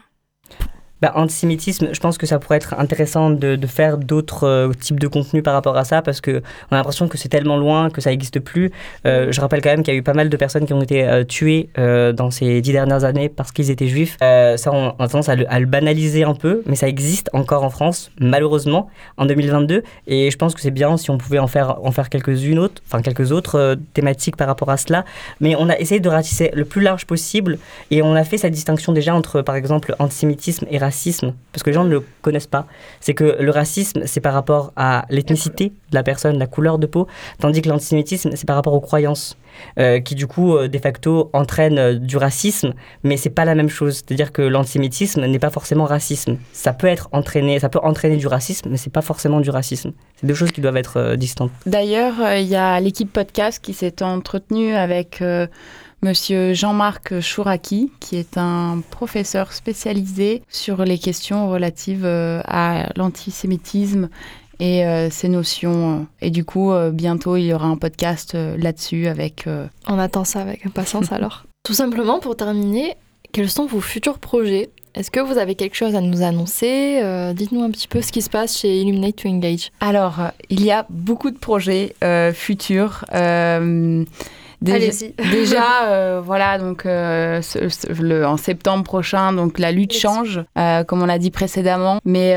Bah, 1.05 1.11
antisémitisme, 1.13 1.89
je 1.91 1.99
pense 1.99 2.17
que 2.17 2.25
ça 2.25 2.39
pourrait 2.39 2.57
être 2.57 2.73
intéressant 2.79 3.29
de, 3.29 3.59
faire 3.67 3.99
d'autres 3.99 4.47
euh, 4.47 4.71
types 4.71 4.99
de 4.99 5.07
contenus 5.07 5.43
par 5.43 5.53
rapport 5.53 5.77
à 5.77 5.85
ça 5.85 6.01
parce 6.01 6.19
que 6.19 6.41
on 6.71 6.73
a 6.73 6.77
l'impression 6.77 7.07
que 7.07 7.15
c'est 7.15 7.29
tellement 7.29 7.57
loin 7.57 7.91
que 7.91 8.01
ça 8.01 8.09
n'existe 8.09 8.39
plus. 8.39 8.71
Euh, 9.05 9.31
je 9.31 9.39
rappelle 9.39 9.61
quand 9.61 9.69
même 9.69 9.83
qu'il 9.83 9.93
y 9.93 9.97
a 9.97 9.99
eu 9.99 10.01
pas 10.01 10.15
mal 10.15 10.29
de 10.29 10.37
personnes 10.37 10.65
qui 10.65 10.73
ont 10.73 10.81
été 10.81 11.07
euh, 11.07 11.23
tuées 11.23 11.69
dans 11.75 12.31
ces 12.31 12.59
dix 12.61 12.71
dernières 12.71 13.03
années 13.03 13.29
parce 13.29 13.51
qu'ils 13.51 13.69
étaient 13.69 13.87
juifs. 13.87 14.17
Ça, 14.19 14.71
on, 14.73 14.95
a 14.97 15.07
tendance 15.07 15.29
à 15.29 15.35
le, 15.35 15.45
à 15.53 15.59
banaliser 15.59 16.23
un 16.23 16.33
peu, 16.33 16.63
mais 16.65 16.75
ça 16.75 16.87
existe 16.87 17.29
encore 17.33 17.63
en 17.63 17.69
France, 17.69 18.09
malheureusement, 18.19 18.89
en 19.17 19.27
2022. 19.27 19.83
Et 20.07 20.31
je 20.31 20.37
pense 20.37 20.55
que 20.55 20.61
c'est 20.61 20.71
bien 20.71 20.97
si 20.97 21.11
on 21.11 21.19
pouvait 21.19 21.37
en 21.37 21.47
faire, 21.47 21.85
en 21.85 21.91
faire 21.91 22.09
quelques-unes 22.09 22.57
autres, 22.57 22.81
enfin 22.87 23.03
quelques 23.03 23.31
autres 23.31 23.77
thématiques 23.93 24.37
par 24.37 24.47
rapport 24.47 24.71
à 24.71 24.77
cela. 24.77 25.05
Mais 25.39 25.55
on 25.55 25.69
a 25.69 25.77
essayé 25.77 25.99
de 25.99 26.09
ratisser 26.09 26.49
le 26.55 26.65
plus 26.65 26.81
large 26.81 27.05
possible 27.05 27.59
et 27.91 28.01
on 28.01 28.15
a 28.15 28.23
fait 28.23 28.39
cette 28.39 28.53
distinction 28.53 28.91
déjà 28.91 29.13
entre, 29.13 29.43
par 29.43 29.55
exemple, 29.55 29.95
antisémitisme 29.99 30.65
et 30.71 30.79
racisme, 30.79 30.94
parce 31.51 31.63
que 31.63 31.69
les 31.69 31.73
gens 31.73 31.83
ne 31.83 31.89
le 31.89 32.03
connaissent 32.21 32.47
pas. 32.47 32.65
C'est 32.99 33.13
que 33.13 33.37
le 33.39 33.51
racisme, 33.51 34.01
c'est 34.05 34.21
par 34.21 34.33
rapport 34.33 34.71
à 34.75 35.05
l'ethnicité 35.09 35.69
de 35.69 35.95
la 35.95 36.03
personne, 36.03 36.37
la 36.37 36.47
couleur 36.47 36.79
de 36.79 36.87
peau, 36.87 37.07
tandis 37.39 37.61
que 37.61 37.69
l'antisémitisme, 37.69 38.31
c'est 38.35 38.45
par 38.45 38.55
rapport 38.55 38.73
aux 38.73 38.81
croyances, 38.81 39.37
euh, 39.79 39.99
qui 39.99 40.15
du 40.15 40.27
coup, 40.27 40.55
euh, 40.55 40.67
de 40.67 40.77
facto, 40.77 41.29
entraînent 41.33 41.77
euh, 41.77 41.95
du 41.95 42.17
racisme, 42.17 42.73
mais 43.03 43.17
c'est 43.17 43.29
pas 43.29 43.45
la 43.45 43.55
même 43.55 43.69
chose. 43.69 43.95
C'est-à-dire 43.95 44.31
que 44.31 44.41
l'antisémitisme 44.41 45.25
n'est 45.25 45.39
pas 45.39 45.49
forcément 45.49 45.85
racisme. 45.85 46.37
Ça 46.53 46.73
peut 46.73 46.87
être 46.87 47.09
entraîné, 47.11 47.59
ça 47.59 47.69
peut 47.69 47.79
entraîner 47.81 48.17
du 48.17 48.27
racisme, 48.27 48.69
mais 48.69 48.77
c'est 48.77 48.91
pas 48.91 49.01
forcément 49.01 49.39
du 49.39 49.49
racisme. 49.49 49.91
C'est 50.15 50.27
deux 50.27 50.33
choses 50.33 50.51
qui 50.51 50.61
doivent 50.61 50.77
être 50.77 51.15
distantes. 51.15 51.51
D'ailleurs, 51.65 52.15
il 52.37 52.47
y 52.47 52.55
a 52.55 52.79
l'équipe 52.79 53.11
podcast 53.11 53.63
qui 53.63 53.73
s'est 53.73 54.01
entretenue 54.01 54.75
avec 54.75 55.21
Monsieur 56.05 56.53
Jean-Marc 56.53 57.19
Chouraki, 57.19 57.91
qui 57.99 58.15
est 58.15 58.37
un 58.37 58.83
professeur 58.91 59.53
spécialisé 59.53 60.43
sur 60.49 60.85
les 60.85 60.99
questions 60.99 61.49
relatives 61.49 62.05
à 62.05 62.89
l'antisémitisme 62.95 64.09
et 64.59 64.85
ces 65.09 65.29
notions. 65.29 66.05
Et 66.21 66.29
du 66.29 66.45
coup, 66.45 66.71
bientôt, 66.93 67.37
il 67.37 67.45
y 67.45 67.53
aura 67.53 67.65
un 67.65 67.77
podcast 67.77 68.35
là-dessus 68.35 69.07
avec... 69.07 69.45
On 69.87 69.97
attend 69.97 70.25
ça 70.25 70.41
avec 70.41 70.65
impatience 70.67 71.11
alors. 71.11 71.45
Tout 71.63 71.73
simplement, 71.73 72.19
pour 72.19 72.37
terminer, 72.37 72.95
quels 73.31 73.49
sont 73.49 73.65
vos 73.65 73.81
futurs 73.81 74.19
projets? 74.19 74.69
Est-ce 74.95 75.11
que 75.11 75.19
vous 75.19 75.37
avez 75.37 75.55
quelque 75.55 75.75
chose 75.75 75.93
à 75.93 75.99
nous 75.99 76.21
annoncer? 76.21 77.01
Euh, 77.03 77.33
Dites-nous 77.33 77.61
un 77.61 77.69
petit 77.69 77.89
peu 77.89 78.01
ce 78.01 78.13
qui 78.13 78.21
se 78.21 78.29
passe 78.29 78.57
chez 78.57 78.79
Illuminate 78.79 79.17
to 79.17 79.27
Engage. 79.27 79.71
Alors, 79.81 80.21
euh, 80.21 80.27
il 80.49 80.63
y 80.63 80.71
a 80.71 80.85
beaucoup 80.89 81.31
de 81.31 81.37
projets 81.37 81.95
euh, 82.01 82.31
futurs. 82.31 83.03
Déjà, 84.61 86.19
voilà, 86.21 86.57
donc 86.57 86.83
le, 86.85 88.23
en 88.25 88.37
septembre 88.37 88.83
prochain, 88.83 89.33
donc 89.33 89.59
la 89.59 89.71
lutte 89.71 89.93
change, 89.93 90.41
comme 90.87 91.01
on 91.01 91.05
l'a 91.05 91.19
dit 91.19 91.31
précédemment. 91.31 91.99
Mais 92.05 92.35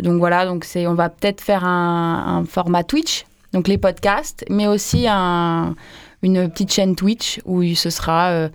donc 0.00 0.18
voilà, 0.18 0.46
donc 0.46 0.64
c'est, 0.64 0.86
on 0.86 0.94
va 0.94 1.08
peut-être 1.08 1.40
faire 1.40 1.64
un, 1.64 2.40
un, 2.40 2.44
format 2.44 2.84
Twitch, 2.84 3.24
donc 3.52 3.68
les 3.68 3.78
podcasts, 3.78 4.44
mais 4.50 4.66
aussi 4.66 5.06
un, 5.08 5.74
une 6.22 6.48
petite 6.50 6.72
chaîne 6.72 6.96
Twitch 6.96 7.40
où 7.44 7.62
ce 7.74 7.90
sera 7.90 8.48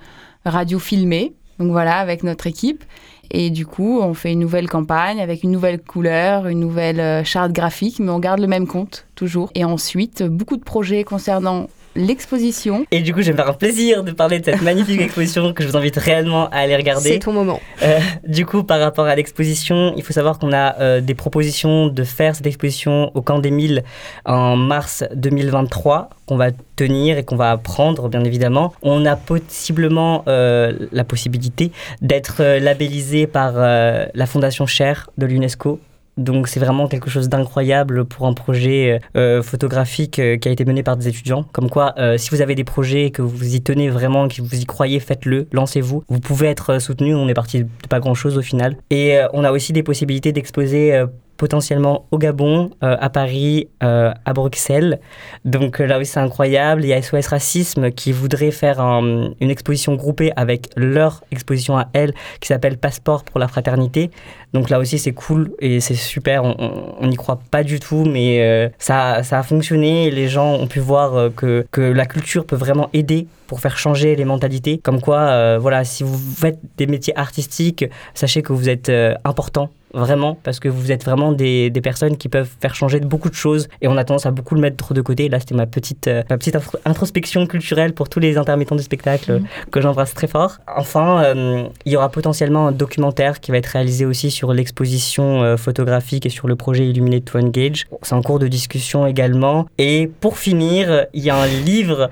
radio 0.46 0.80
filmée. 0.80 1.34
Donc 1.60 1.72
voilà, 1.72 1.98
avec 1.98 2.24
notre 2.24 2.48
équipe. 2.48 2.84
Et 3.32 3.50
du 3.50 3.66
coup, 3.66 4.00
on 4.02 4.14
fait 4.14 4.32
une 4.34 4.40
nouvelle 4.40 4.70
campagne 4.70 5.20
avec 5.22 5.44
une 5.44 5.52
nouvelle 5.52 5.82
couleur, 5.82 6.48
une 6.48 6.60
nouvelle 6.60 7.00
euh, 7.00 7.24
charte 7.24 7.52
graphique, 7.52 8.00
mais 8.00 8.12
on 8.12 8.20
garde 8.20 8.40
le 8.40 8.48
même 8.48 8.68
compte 8.68 9.08
toujours. 9.16 9.50
Et 9.56 9.64
ensuite, 9.66 10.24
beaucoup 10.24 10.58
de 10.58 10.64
projets 10.64 11.04
concernant 11.04 11.68
l'exposition. 11.96 12.86
Et 12.92 13.02
du 13.02 13.14
coup, 13.14 13.22
je 13.22 13.28
vais 13.28 13.32
me 13.34 13.38
faire 13.38 13.50
un 13.50 13.54
plaisir 13.54 14.04
de 14.04 14.12
parler 14.12 14.40
de 14.40 14.46
cette 14.46 14.62
magnifique 14.62 15.02
exposition 15.02 15.54
que 15.54 15.64
je 15.64 15.70
vous 15.70 15.78
invite 15.78 15.98
réellement 15.98 16.50
à 16.50 16.58
aller 16.58 16.76
regarder. 16.76 17.10
C'est 17.10 17.20
ton 17.20 17.34
moment. 17.34 17.60
Euh, 17.82 18.00
du 18.28 18.46
coup, 18.46 18.64
par 18.64 18.80
rapport 18.80 19.06
à 19.06 19.16
l'exposition, 19.16 19.94
il 19.96 20.04
faut 20.04 20.14
savoir 20.14 20.40
qu'on 20.40 20.54
a 20.54 20.80
euh, 20.80 21.02
des 21.02 21.14
propositions 21.16 21.88
de 21.88 22.04
faire 22.04 22.36
cette 22.36 22.46
exposition 22.46 23.12
au 23.16 23.22
Camp 23.22 23.40
des 23.40 23.52
Milles 23.52 23.84
en 24.26 24.56
mars 24.56 25.04
2023 25.16 26.10
qu'on 26.26 26.38
va 26.38 26.52
tenir 26.76 27.18
et 27.18 27.24
qu'on 27.24 27.36
va 27.36 27.52
apprendre, 27.52 28.10
bien 28.10 28.24
évidemment. 28.24 28.74
On 28.82 29.06
a 29.06 29.16
possiblement 29.16 30.24
euh, 30.28 30.88
la 30.92 31.04
possibilité 31.04 31.72
d'être 32.02 32.42
labellisé 32.60 33.28
par 33.28 33.54
la 33.54 34.26
Fondation 34.26 34.66
Cher 34.66 35.10
de 35.18 35.26
l'UNESCO 35.26 35.80
donc 36.18 36.48
c'est 36.48 36.60
vraiment 36.60 36.88
quelque 36.88 37.10
chose 37.10 37.30
d'incroyable 37.30 38.06
pour 38.06 38.28
un 38.28 38.34
projet 38.34 39.00
euh, 39.16 39.42
photographique 39.42 40.20
euh, 40.20 40.38
qui 40.38 40.48
a 40.48 40.52
été 40.52 40.66
mené 40.66 40.84
par 40.84 40.98
des 40.98 41.08
étudiants. 41.08 41.44
Comme 41.52 41.70
quoi, 41.70 41.94
euh, 41.98 42.18
si 42.18 42.30
vous 42.30 42.42
avez 42.42 42.56
des 42.56 42.64
projets 42.64 43.12
que 43.12 43.22
vous 43.22 43.56
y 43.56 43.62
tenez 43.62 43.90
vraiment, 43.90 44.28
que 44.28 44.42
vous 44.42 44.56
y 44.56 44.66
croyez, 44.66 45.00
faites-le, 45.00 45.48
lancez-vous. 45.52 46.04
Vous 46.08 46.20
pouvez 46.20 46.48
être 46.48 46.80
soutenu. 46.80 47.16
On 47.16 47.28
est 47.28 47.34
parti 47.34 47.64
de 47.64 47.70
pas 47.90 48.00
grand-chose 48.00 48.38
au 48.38 48.42
final. 48.42 48.78
Et 48.90 49.20
on 49.34 49.44
a 49.44 49.52
aussi 49.52 49.74
des 49.74 49.84
possibilités 49.84 50.32
d'exposer 50.32 51.04
potentiellement 51.44 52.06
au 52.12 52.20
Gabon, 52.20 52.70
euh, 52.84 52.96
à 53.02 53.10
Paris, 53.10 53.68
euh, 53.84 54.14
à 54.24 54.32
Bruxelles. 54.32 55.02
Donc 55.44 55.82
euh, 55.82 55.86
là 55.86 56.00
aussi 56.00 56.12
c'est 56.12 56.22
incroyable. 56.22 56.86
Il 56.86 56.88
y 56.88 56.94
a 56.94 57.02
SOS 57.02 57.28
Racisme 57.28 57.92
qui 57.92 58.14
voudrait 58.14 58.52
faire 58.52 58.80
une 58.80 59.36
exposition 59.42 59.96
groupée 59.96 60.32
avec 60.38 60.70
leur 60.78 61.22
exposition 61.32 61.78
à 61.78 61.90
elle 61.92 62.14
qui 62.40 62.48
s'appelle 62.48 62.78
Passeport 62.78 63.26
pour 63.26 63.42
la 63.42 63.50
fraternité. 63.50 64.10
Donc 64.54 64.70
là 64.70 64.80
aussi 64.80 64.98
c'est 64.98 65.12
cool 65.12 65.52
et 65.60 65.82
c'est 65.82 65.96
super. 65.96 66.46
On 66.46 67.08
n'y 67.08 67.18
croit 67.18 67.42
pas 67.52 67.64
du 67.64 67.82
tout 67.82 68.06
mais 68.06 68.72
ça, 68.80 69.22
ça 69.24 69.40
a 69.40 69.44
fonctionné. 69.44 70.12
Les 70.12 70.30
gens 70.30 70.54
ont 70.54 70.68
pu 70.68 70.80
voir 70.80 71.30
que, 71.36 71.66
que 71.72 71.82
la 71.82 72.06
culture 72.06 72.46
peut 72.46 72.56
vraiment 72.56 72.90
aider 72.94 73.28
pour 73.54 73.62
faire 73.62 73.78
changer 73.78 74.16
les 74.16 74.26
mentalités. 74.26 74.80
Comme 74.80 75.00
quoi, 75.00 75.60
voilà, 75.60 75.84
si 75.84 76.02
vous 76.02 76.18
faites 76.18 76.58
des 76.76 76.88
métiers 76.88 77.16
artistiques, 77.16 77.86
sachez 78.16 78.42
que 78.42 78.52
vous 78.52 78.68
êtes 78.68 78.92
important 79.24 79.70
vraiment, 79.94 80.38
parce 80.44 80.60
que 80.60 80.68
vous 80.68 80.92
êtes 80.92 81.06
vraiment 81.06 81.32
des, 81.32 81.70
des, 81.70 81.82
personnes 81.82 82.18
qui 82.18 82.28
peuvent 82.28 82.50
faire 82.60 82.74
changer 82.76 83.00
beaucoup 83.00 83.30
de 83.30 83.36
choses 83.36 83.68
et 83.82 83.88
on 83.88 83.96
a 83.98 84.04
tendance 84.04 84.26
à 84.26 84.32
beaucoup 84.32 84.56
le 84.56 84.62
mettre 84.62 84.94
de 84.94 85.02
côté. 85.02 85.30
Là, 85.30 85.40
c'était 85.40 85.56
ma 85.56 85.68
petite, 85.68 86.08
euh, 86.08 86.24
ma 86.30 86.38
petite 86.38 86.58
introspection 86.86 87.46
culturelle 87.46 87.94
pour 87.94 88.10
tous 88.10 88.20
les 88.20 88.38
intermittents 88.38 88.76
du 88.76 88.84
spectacle 88.84 89.34
mhm. 89.34 89.46
que 89.72 89.82
j'embrasse 89.82 90.14
très 90.14 90.28
fort. 90.28 90.58
Enfin, 90.76 91.24
euh, 91.24 91.64
il 91.86 91.92
y 91.92 91.96
aura 91.96 92.10
potentiellement 92.10 92.68
un 92.68 92.72
documentaire 92.72 93.40
qui 93.40 93.52
va 93.52 93.58
être 93.58 93.68
réalisé 93.68 94.06
aussi 94.06 94.32
sur 94.32 94.54
l'exposition 94.54 95.44
euh, 95.44 95.58
photographique 95.58 96.26
et 96.26 96.30
sur 96.30 96.48
le 96.48 96.56
projet 96.56 96.88
Illuminate 96.88 97.26
to 97.26 97.38
Engage. 97.38 97.86
C'est 98.02 98.16
en 98.16 98.22
cours 98.22 98.40
de 98.40 98.48
discussion 98.48 99.06
également. 99.06 99.68
Et 99.78 100.10
pour 100.22 100.38
finir, 100.38 101.06
il 101.14 101.24
y 101.24 101.30
a 101.30 101.36
un 101.36 101.48
livre 101.48 102.10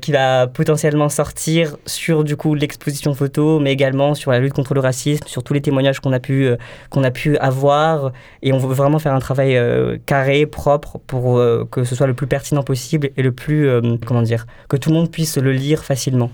qui 0.00 0.12
va 0.12 0.46
potentiellement 0.66 1.08
sortir 1.08 1.76
sur 1.86 2.24
du 2.24 2.36
coup 2.36 2.56
l'exposition 2.56 3.14
photo, 3.14 3.60
mais 3.60 3.72
également 3.72 4.14
sur 4.14 4.32
la 4.32 4.40
lutte 4.40 4.52
contre 4.52 4.74
le 4.74 4.80
racisme, 4.80 5.24
sur 5.28 5.44
tous 5.44 5.54
les 5.54 5.60
témoignages 5.60 6.00
qu'on 6.00 6.12
a 6.12 6.18
pu 6.18 6.48
qu'on 6.90 7.04
a 7.04 7.12
pu 7.12 7.38
avoir. 7.38 8.10
Et 8.42 8.52
on 8.52 8.58
veut 8.58 8.74
vraiment 8.74 8.98
faire 8.98 9.14
un 9.14 9.20
travail 9.20 9.56
euh, 9.56 9.96
carré, 10.06 10.44
propre, 10.44 10.98
pour 11.06 11.38
euh, 11.38 11.64
que 11.70 11.84
ce 11.84 11.94
soit 11.94 12.08
le 12.08 12.14
plus 12.14 12.26
pertinent 12.26 12.64
possible 12.64 13.10
et 13.16 13.22
le 13.22 13.30
plus, 13.30 13.68
euh, 13.68 13.96
comment 14.04 14.22
dire, 14.22 14.46
que 14.68 14.76
tout 14.76 14.90
le 14.90 14.96
monde 14.96 15.08
puisse 15.08 15.38
le 15.38 15.52
lire 15.52 15.84
facilement. 15.84 16.32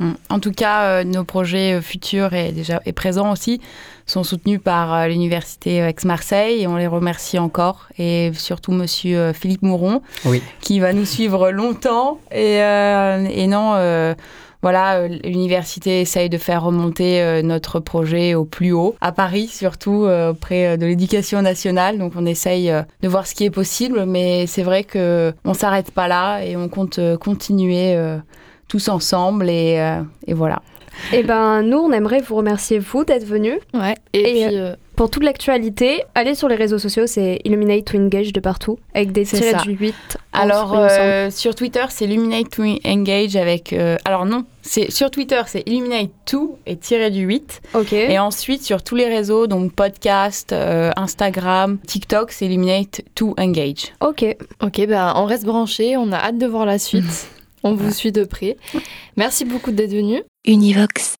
Hum. 0.00 0.14
En 0.28 0.38
tout 0.38 0.52
cas, 0.52 1.04
nos 1.04 1.24
projets 1.24 1.80
futurs 1.80 2.32
et 2.34 2.52
déjà 2.52 2.80
et 2.86 2.92
présents 2.92 3.32
aussi 3.32 3.60
sont 4.06 4.22
soutenus 4.22 4.60
par 4.62 5.08
l'université 5.08 5.78
Aix-Marseille 5.78 6.62
et 6.62 6.66
on 6.66 6.76
les 6.76 6.86
remercie 6.86 7.38
encore 7.38 7.88
et 7.98 8.30
surtout 8.34 8.72
Monsieur 8.72 9.32
Philippe 9.32 9.62
Mouron 9.62 10.02
oui. 10.24 10.42
qui 10.60 10.80
va 10.80 10.92
nous 10.92 11.04
suivre 11.04 11.50
longtemps 11.50 12.18
et, 12.30 12.58
et 12.58 13.46
non 13.48 14.14
voilà, 14.60 14.96
euh, 14.96 15.08
l'université 15.24 16.00
essaye 16.00 16.28
de 16.28 16.38
faire 16.38 16.64
remonter 16.64 17.22
euh, 17.22 17.42
notre 17.42 17.78
projet 17.78 18.34
au 18.34 18.44
plus 18.44 18.72
haut, 18.72 18.96
à 19.00 19.12
Paris 19.12 19.46
surtout, 19.46 20.04
euh, 20.04 20.32
auprès 20.32 20.76
de 20.76 20.84
l'éducation 20.84 21.42
nationale. 21.42 21.98
Donc 21.98 22.12
on 22.16 22.26
essaye 22.26 22.72
de 23.02 23.08
voir 23.08 23.26
ce 23.26 23.34
qui 23.34 23.44
est 23.44 23.50
possible, 23.50 24.04
mais 24.06 24.46
c'est 24.46 24.62
vrai 24.62 24.82
qu'on 24.82 25.32
ne 25.44 25.54
s'arrête 25.54 25.92
pas 25.92 26.08
là 26.08 26.40
et 26.40 26.56
on 26.56 26.68
compte 26.68 26.98
continuer 27.20 27.96
tous 28.68 28.88
ensemble 28.88 29.48
et, 29.48 29.76
et 30.26 30.34
voilà. 30.34 30.62
Eh 31.12 31.22
ben, 31.22 31.62
nous, 31.62 31.78
on 31.78 31.92
aimerait 31.92 32.20
vous 32.20 32.36
remercier, 32.36 32.78
vous, 32.78 33.04
d'être 33.04 33.24
venus. 33.24 33.58
Ouais. 33.74 33.94
Et, 34.12 34.46
puis, 34.46 34.56
pour 34.98 35.10
toute 35.10 35.22
l'actualité, 35.22 36.02
allez 36.16 36.34
sur 36.34 36.48
les 36.48 36.56
réseaux 36.56 36.80
sociaux, 36.80 37.06
c'est 37.06 37.40
Illuminate 37.44 37.84
to 37.84 37.96
Engage 37.96 38.32
de 38.32 38.40
partout, 38.40 38.80
avec 38.94 39.12
des 39.12 39.24
tirés 39.24 39.54
du 39.62 39.70
8. 39.70 39.94
Alors, 40.32 40.74
euh, 40.76 41.30
sur 41.30 41.54
Twitter, 41.54 41.84
c'est 41.88 42.06
Illuminate 42.06 42.50
to 42.50 42.64
Engage 42.84 43.36
avec. 43.36 43.72
Euh, 43.72 43.96
alors, 44.04 44.26
non, 44.26 44.44
c'est 44.62 44.90
sur 44.90 45.12
Twitter, 45.12 45.40
c'est 45.46 45.62
Illuminate 45.66 46.10
to 46.26 46.58
et 46.66 46.76
tiré 46.76 47.10
du 47.10 47.20
8. 47.20 47.62
Ok. 47.74 47.92
Et 47.92 48.18
ensuite, 48.18 48.64
sur 48.64 48.82
tous 48.82 48.96
les 48.96 49.06
réseaux, 49.06 49.46
donc 49.46 49.72
podcast, 49.72 50.52
euh, 50.52 50.90
Instagram, 50.96 51.78
TikTok, 51.86 52.32
c'est 52.32 52.46
Illuminate 52.46 53.02
to 53.14 53.34
Engage. 53.38 53.92
Ok. 54.00 54.24
Ok, 54.60 54.84
ben, 54.88 55.12
on 55.14 55.26
reste 55.26 55.44
branché, 55.44 55.96
on 55.96 56.10
a 56.10 56.16
hâte 56.16 56.38
de 56.38 56.46
voir 56.46 56.66
la 56.66 56.80
suite. 56.80 57.28
on 57.62 57.74
vous 57.74 57.92
suit 57.92 58.12
de 58.12 58.24
près. 58.24 58.56
Merci 59.16 59.44
beaucoup 59.44 59.70
d'être 59.72 59.92
venu. 59.92 60.22
Univox. 60.44 61.16